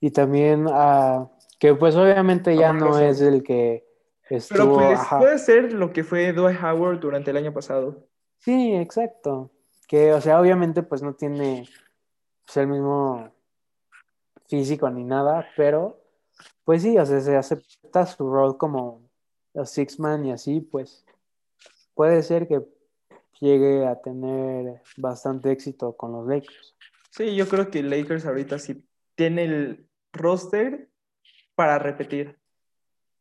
[0.00, 3.84] Y también a que pues obviamente ya no es el que
[4.28, 4.74] Pero estuvo.
[4.76, 5.18] pues ajá.
[5.18, 8.06] puede ser lo que fue Dwight Howard durante el año pasado.
[8.36, 9.50] Sí, exacto.
[9.88, 11.66] Que, o sea, obviamente pues no tiene
[12.48, 13.30] pues, el mismo
[14.48, 16.00] físico ni nada, pero
[16.64, 19.02] pues sí, o sea, se acepta su rol como
[19.52, 21.04] el six man y así, pues
[21.92, 22.62] puede ser que
[23.40, 26.74] llegue a tener bastante éxito con los Lakers.
[27.10, 28.82] Sí, yo creo que Lakers ahorita sí
[29.14, 30.88] tiene el roster
[31.54, 32.38] para repetir.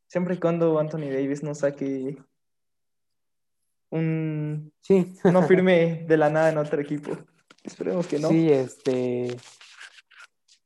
[0.07, 2.17] Siempre y cuando Anthony Davis no saque
[3.89, 4.71] un...
[4.79, 7.17] Sí, no firme de la nada en otro equipo.
[7.67, 8.29] Esperemos que no.
[8.29, 9.37] sí, este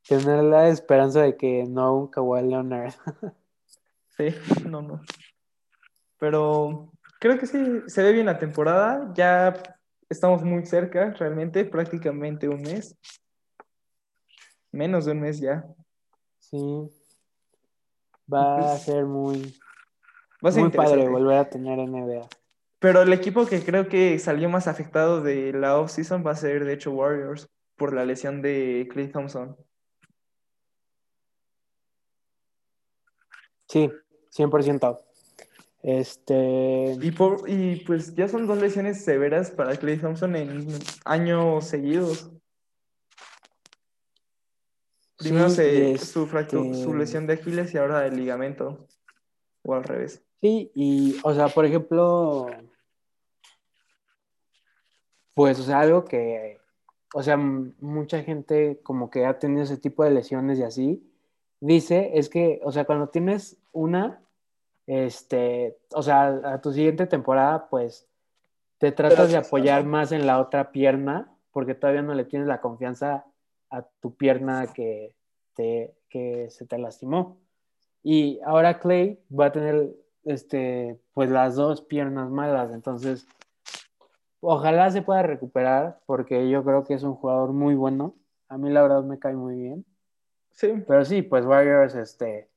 [0.06, 2.94] tener la esperanza de que no un Kawhi Leonard.
[4.14, 4.26] Sí,
[4.68, 5.00] no, no.
[6.18, 9.10] Pero creo que sí, se ve bien la temporada.
[9.14, 9.54] Ya
[10.10, 12.94] estamos muy cerca, realmente, prácticamente un mes.
[14.70, 15.64] Menos de un mes ya.
[16.40, 16.58] Sí.
[18.30, 19.58] Va a ser muy,
[20.44, 22.28] Va a ser muy padre volver a tener NBA.
[22.82, 26.64] Pero el equipo que creo que salió más afectado de la off-season va a ser,
[26.64, 29.56] de hecho, Warriors, por la lesión de Clay Thompson.
[33.68, 33.88] Sí,
[34.30, 35.00] 100%.
[35.84, 40.66] Este, Y, por, y pues ya son dos lesiones severas para Clay Thompson en
[41.04, 42.32] años seguidos.
[45.18, 48.88] Primero sí, se, su, fractu- este, su lesión de Aquiles y ahora el ligamento.
[49.62, 50.24] O al revés.
[50.40, 52.48] Sí, y, o sea, por ejemplo,
[55.34, 56.60] pues, o sea, algo que,
[57.14, 61.12] o sea, mucha gente como que ha tenido ese tipo de lesiones y así,
[61.60, 64.22] dice, es que, o sea, cuando tienes una,
[64.86, 68.08] este, o sea, a tu siguiente temporada, pues,
[68.78, 72.60] te tratas de apoyar más en la otra pierna, porque todavía no le tienes la
[72.60, 73.24] confianza
[73.70, 75.14] a tu pierna que,
[75.54, 77.38] te, que se te lastimó.
[78.02, 83.26] Y ahora Clay va a tener este, pues las dos piernas malas, entonces
[84.42, 88.14] ojalá se pueda recuperar porque yo creo que es un jugador muy bueno.
[88.48, 89.86] A mí la verdad me cae muy bien.
[90.50, 92.50] Sí, Pero sí, pues Warriors, este,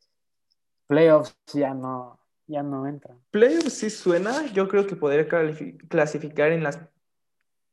[0.88, 3.18] playoffs ya no, ya no entran.
[3.32, 4.46] playoffs sí suena.
[4.48, 6.80] Yo creo que podría califi- clasificar en las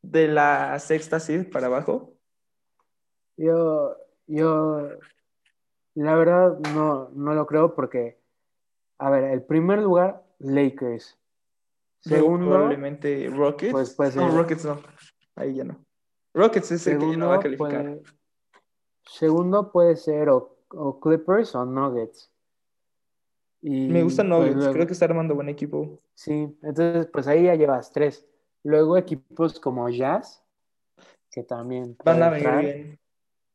[0.03, 2.13] de la sexta seed para abajo.
[3.37, 3.97] Yo,
[4.27, 4.89] yo,
[5.95, 8.19] la verdad no, no lo creo porque,
[8.99, 11.19] a ver, el primer lugar, Lakers.
[12.03, 13.73] Segundo, probablemente Rockets.
[13.73, 14.81] pues, puede no, ser- Rockets no.
[15.37, 15.85] Ahí ya no.
[16.35, 17.85] Rockets es el que ya no va a calificar.
[17.85, 18.03] puede,
[19.05, 22.31] segundo puede ser o, o Clippers o Nuggets.
[23.61, 26.01] Y Me gustan pues, Nuggets, creo que está armando buen equipo.
[26.15, 28.27] Sí, entonces pues ahí ya llevas tres.
[28.65, 30.43] Luego equipos como Jazz,
[31.31, 32.99] que también Van a venir bien.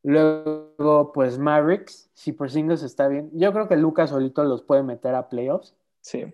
[0.02, 3.30] Luego pues Mavericks, si Porzingis está bien.
[3.34, 5.76] Yo creo que Lucas solito los puede meter a playoffs.
[6.00, 6.32] Sí.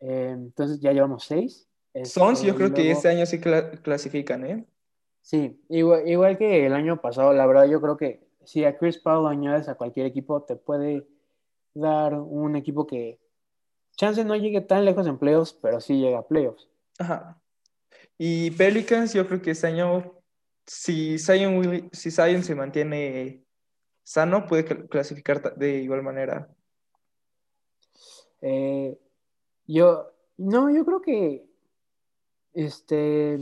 [0.00, 1.68] Eh, entonces ya llevamos seis.
[2.04, 4.64] Sons, Este, yo creo que este año sí cla- clasifican, ¿eh?
[5.22, 8.98] Sí, igual, igual que el año pasado, la verdad yo creo que si a Chris
[8.98, 11.06] Paul añades a cualquier equipo, te puede
[11.74, 13.18] dar un equipo que
[13.96, 16.68] chance no llegue tan lejos en playoffs, pero sí llega a playoffs.
[16.98, 17.40] Ajá.
[18.16, 20.14] Y Pelicans, yo creo que este año,
[20.66, 23.44] si Zion, si Zion se mantiene
[24.04, 26.48] sano, puede cl- clasificar de igual manera.
[28.40, 28.96] Eh,
[29.68, 31.46] yo, no, yo creo que,
[32.54, 33.38] este,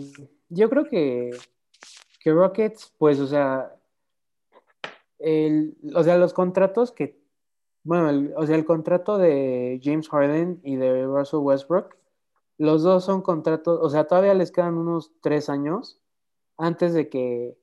[0.51, 1.31] yo creo que,
[2.21, 3.75] que Rockets, pues, o sea,
[5.19, 7.19] el, o sea, los contratos que,
[7.85, 11.97] bueno, el- o sea, el contrato de James Harden y de Russell Westbrook,
[12.59, 16.01] los dos son contratos, o sea, todavía les quedan unos tres años
[16.59, 17.57] antes de que,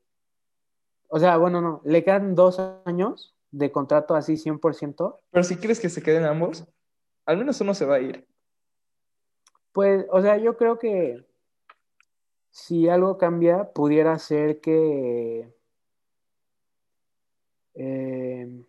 [1.09, 5.19] o sea, bueno, no, le quedan dos años de contrato así 100%.
[5.29, 6.65] Pero si quieres que se queden ambos,
[7.25, 8.27] al menos uno se va a ir.
[9.73, 11.25] Pues, o sea, yo creo que
[12.51, 15.51] si algo cambia, pudiera ser que
[17.75, 18.63] eh,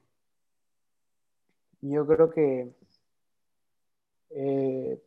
[1.82, 2.72] yo creo que
[4.30, 5.02] eh,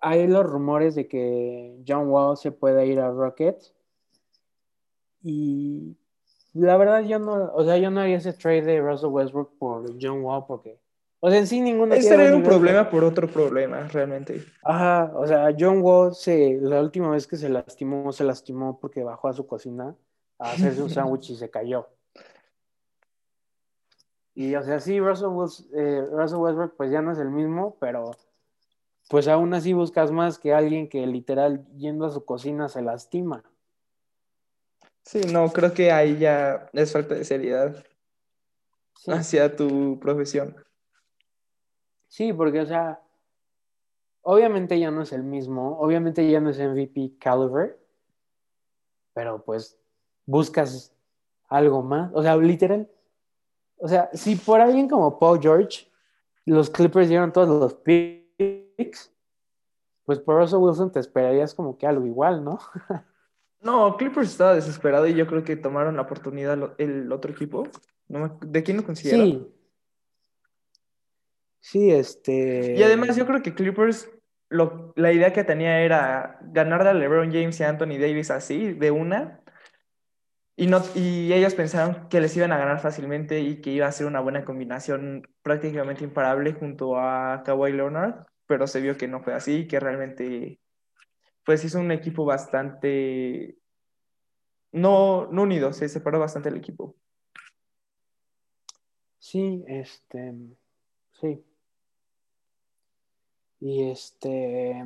[0.00, 3.74] hay los rumores de que John Wall se pueda ir a Rockets.
[5.22, 5.96] Y
[6.52, 9.96] la verdad yo no, o sea, yo no haría ese trade de Russell Westbrook por
[10.00, 10.78] John Wall porque,
[11.20, 14.44] o sea, en sí ninguno Ese tiene era un problema por otro problema, realmente.
[14.62, 19.02] Ajá, o sea, John Wall se, la última vez que se lastimó, se lastimó porque
[19.02, 19.96] bajó a su cocina
[20.38, 21.88] a hacerse un sándwich y se cayó.
[24.34, 27.76] Y o sea, sí, Russell, Wilson- eh, Russell Westbrook pues ya no es el mismo,
[27.80, 28.12] pero
[29.08, 33.42] pues aún así buscas más que alguien que literal yendo a su cocina se lastima.
[35.02, 37.84] Sí, no, creo que ahí ya es falta de seriedad
[38.96, 40.54] Sí, hacia tu profesión.
[42.08, 43.00] Sí, porque o sea,
[44.22, 47.78] obviamente ya no es el mismo, obviamente ya no es MVP caliber,
[49.14, 49.78] pero pues
[50.26, 50.92] buscas
[51.48, 52.88] algo más, o sea, literal.
[53.78, 55.90] O sea, si por alguien como Paul George,
[56.44, 59.12] los Clippers dieron todos los picks,
[60.04, 62.58] pues por Russell Wilson te esperarías como que algo igual, ¿no?
[63.60, 67.64] No, Clippers estaba desesperado y yo creo que tomaron la oportunidad el otro equipo.
[68.06, 69.26] ¿De quién lo consiguieron?
[69.26, 69.57] Sí.
[71.60, 72.74] Sí, este.
[72.76, 74.10] Y además yo creo que Clippers,
[74.48, 78.72] lo, la idea que tenía era ganarle a LeBron James y a Anthony Davis así,
[78.72, 79.40] de una.
[80.56, 83.92] Y, no, y ellos pensaron que les iban a ganar fácilmente y que iba a
[83.92, 89.22] ser una buena combinación prácticamente imparable junto a Kawhi Leonard, pero se vio que no
[89.22, 90.58] fue así, que realmente
[91.44, 93.56] pues hizo un equipo bastante...
[94.72, 96.96] No, no unido, se separó bastante el equipo.
[99.18, 100.34] Sí, este.
[101.20, 101.44] Sí.
[103.60, 104.84] Y este.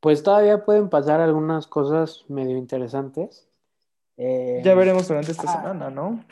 [0.00, 3.48] Pues todavía pueden pasar algunas cosas medio interesantes.
[4.16, 5.56] Eh, Ya veremos durante esta ah.
[5.56, 6.22] semana, ¿no?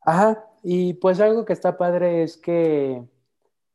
[0.00, 3.02] Ajá, y pues algo que está padre es que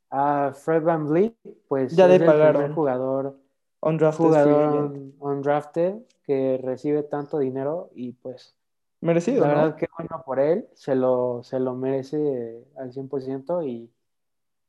[0.10, 1.36] a Fred Van Vliet,
[1.68, 2.74] pues Ya le es el pagaron.
[2.74, 3.38] jugador,
[3.82, 8.56] Undrafted jugador undrafted que recibe tanto dinero y pues
[9.02, 9.56] Merecido, la ¿no?
[9.62, 13.90] verdad que bueno por él, se lo, se lo merece al 100% y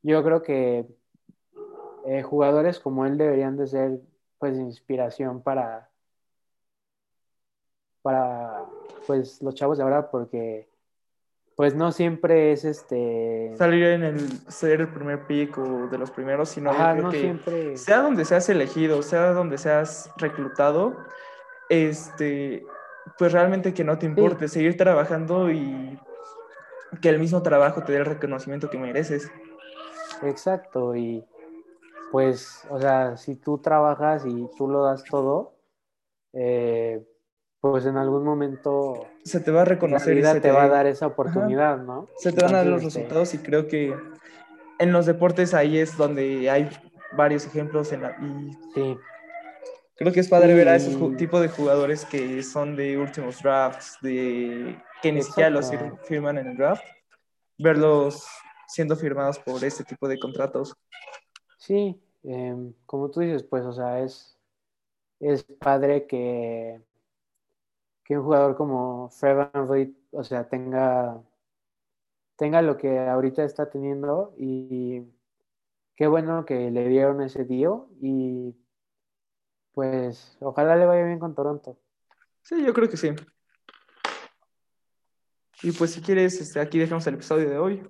[0.03, 0.86] yo creo que
[2.07, 4.00] eh, jugadores como él deberían de ser
[4.38, 5.88] pues inspiración para,
[8.03, 8.64] para
[9.07, 10.68] pues los chavos de ahora porque
[11.57, 13.53] pues no siempre es este...
[13.57, 17.76] Salir en el ser el primer pick o de los primeros, sino no que siempre...
[17.76, 20.96] sea donde seas elegido, sea donde seas reclutado,
[21.68, 22.64] este,
[23.18, 25.98] pues realmente que no te importe, seguir trabajando y
[27.00, 29.30] que el mismo trabajo te dé el reconocimiento que mereces.
[30.22, 31.24] Exacto, y
[32.13, 35.55] pues, o sea, si tú trabajas y tú lo das todo,
[36.35, 37.05] eh,
[37.61, 40.65] pues en algún momento Se te va a la reconocer y vida se te va
[40.65, 42.09] a dar esa oportunidad, ¿no?
[42.17, 43.97] se te van a dar los resultados y creo que
[44.79, 46.69] en los deportes ahí es donde hay
[47.17, 48.99] varios ejemplos en la- y Sí,
[49.97, 53.43] creo que es padre Sí, ver a esos tipos de jugadores que son de últimos
[53.43, 56.85] drafts, de que ni siquiera los fir- firman en el draft,
[57.59, 58.27] verlos
[58.67, 60.75] siendo firmados por este tipo de contratos.
[61.63, 64.37] Sí, em, como tú dices, pues, o sea, es,
[65.21, 66.83] es padre que,
[68.05, 71.23] que un jugador como Fred Van Vliet, o sea, tenga,
[72.37, 75.03] tenga lo que ahorita está teniendo y
[75.95, 78.57] qué bueno que le dieron ese deal y
[79.73, 81.79] pues ojalá le vaya bien con Toronto.
[82.43, 83.11] Sí, yo creo que sí.
[85.63, 87.89] Y pues si quieres, este, aquí dejamos el episodio de hoy.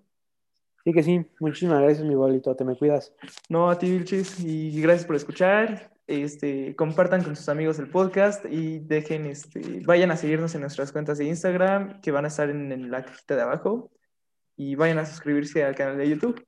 [0.84, 3.14] Sí que sí, muchísimas gracias mi bolito, te me cuidas.
[3.48, 5.92] No, a ti, Vilchis, y gracias por escuchar.
[6.08, 10.90] Este, compartan con sus amigos el podcast y dejen, este, vayan a seguirnos en nuestras
[10.90, 13.92] cuentas de Instagram, que van a estar en, en la cajita de abajo,
[14.56, 16.44] y vayan a suscribirse al canal de YouTube.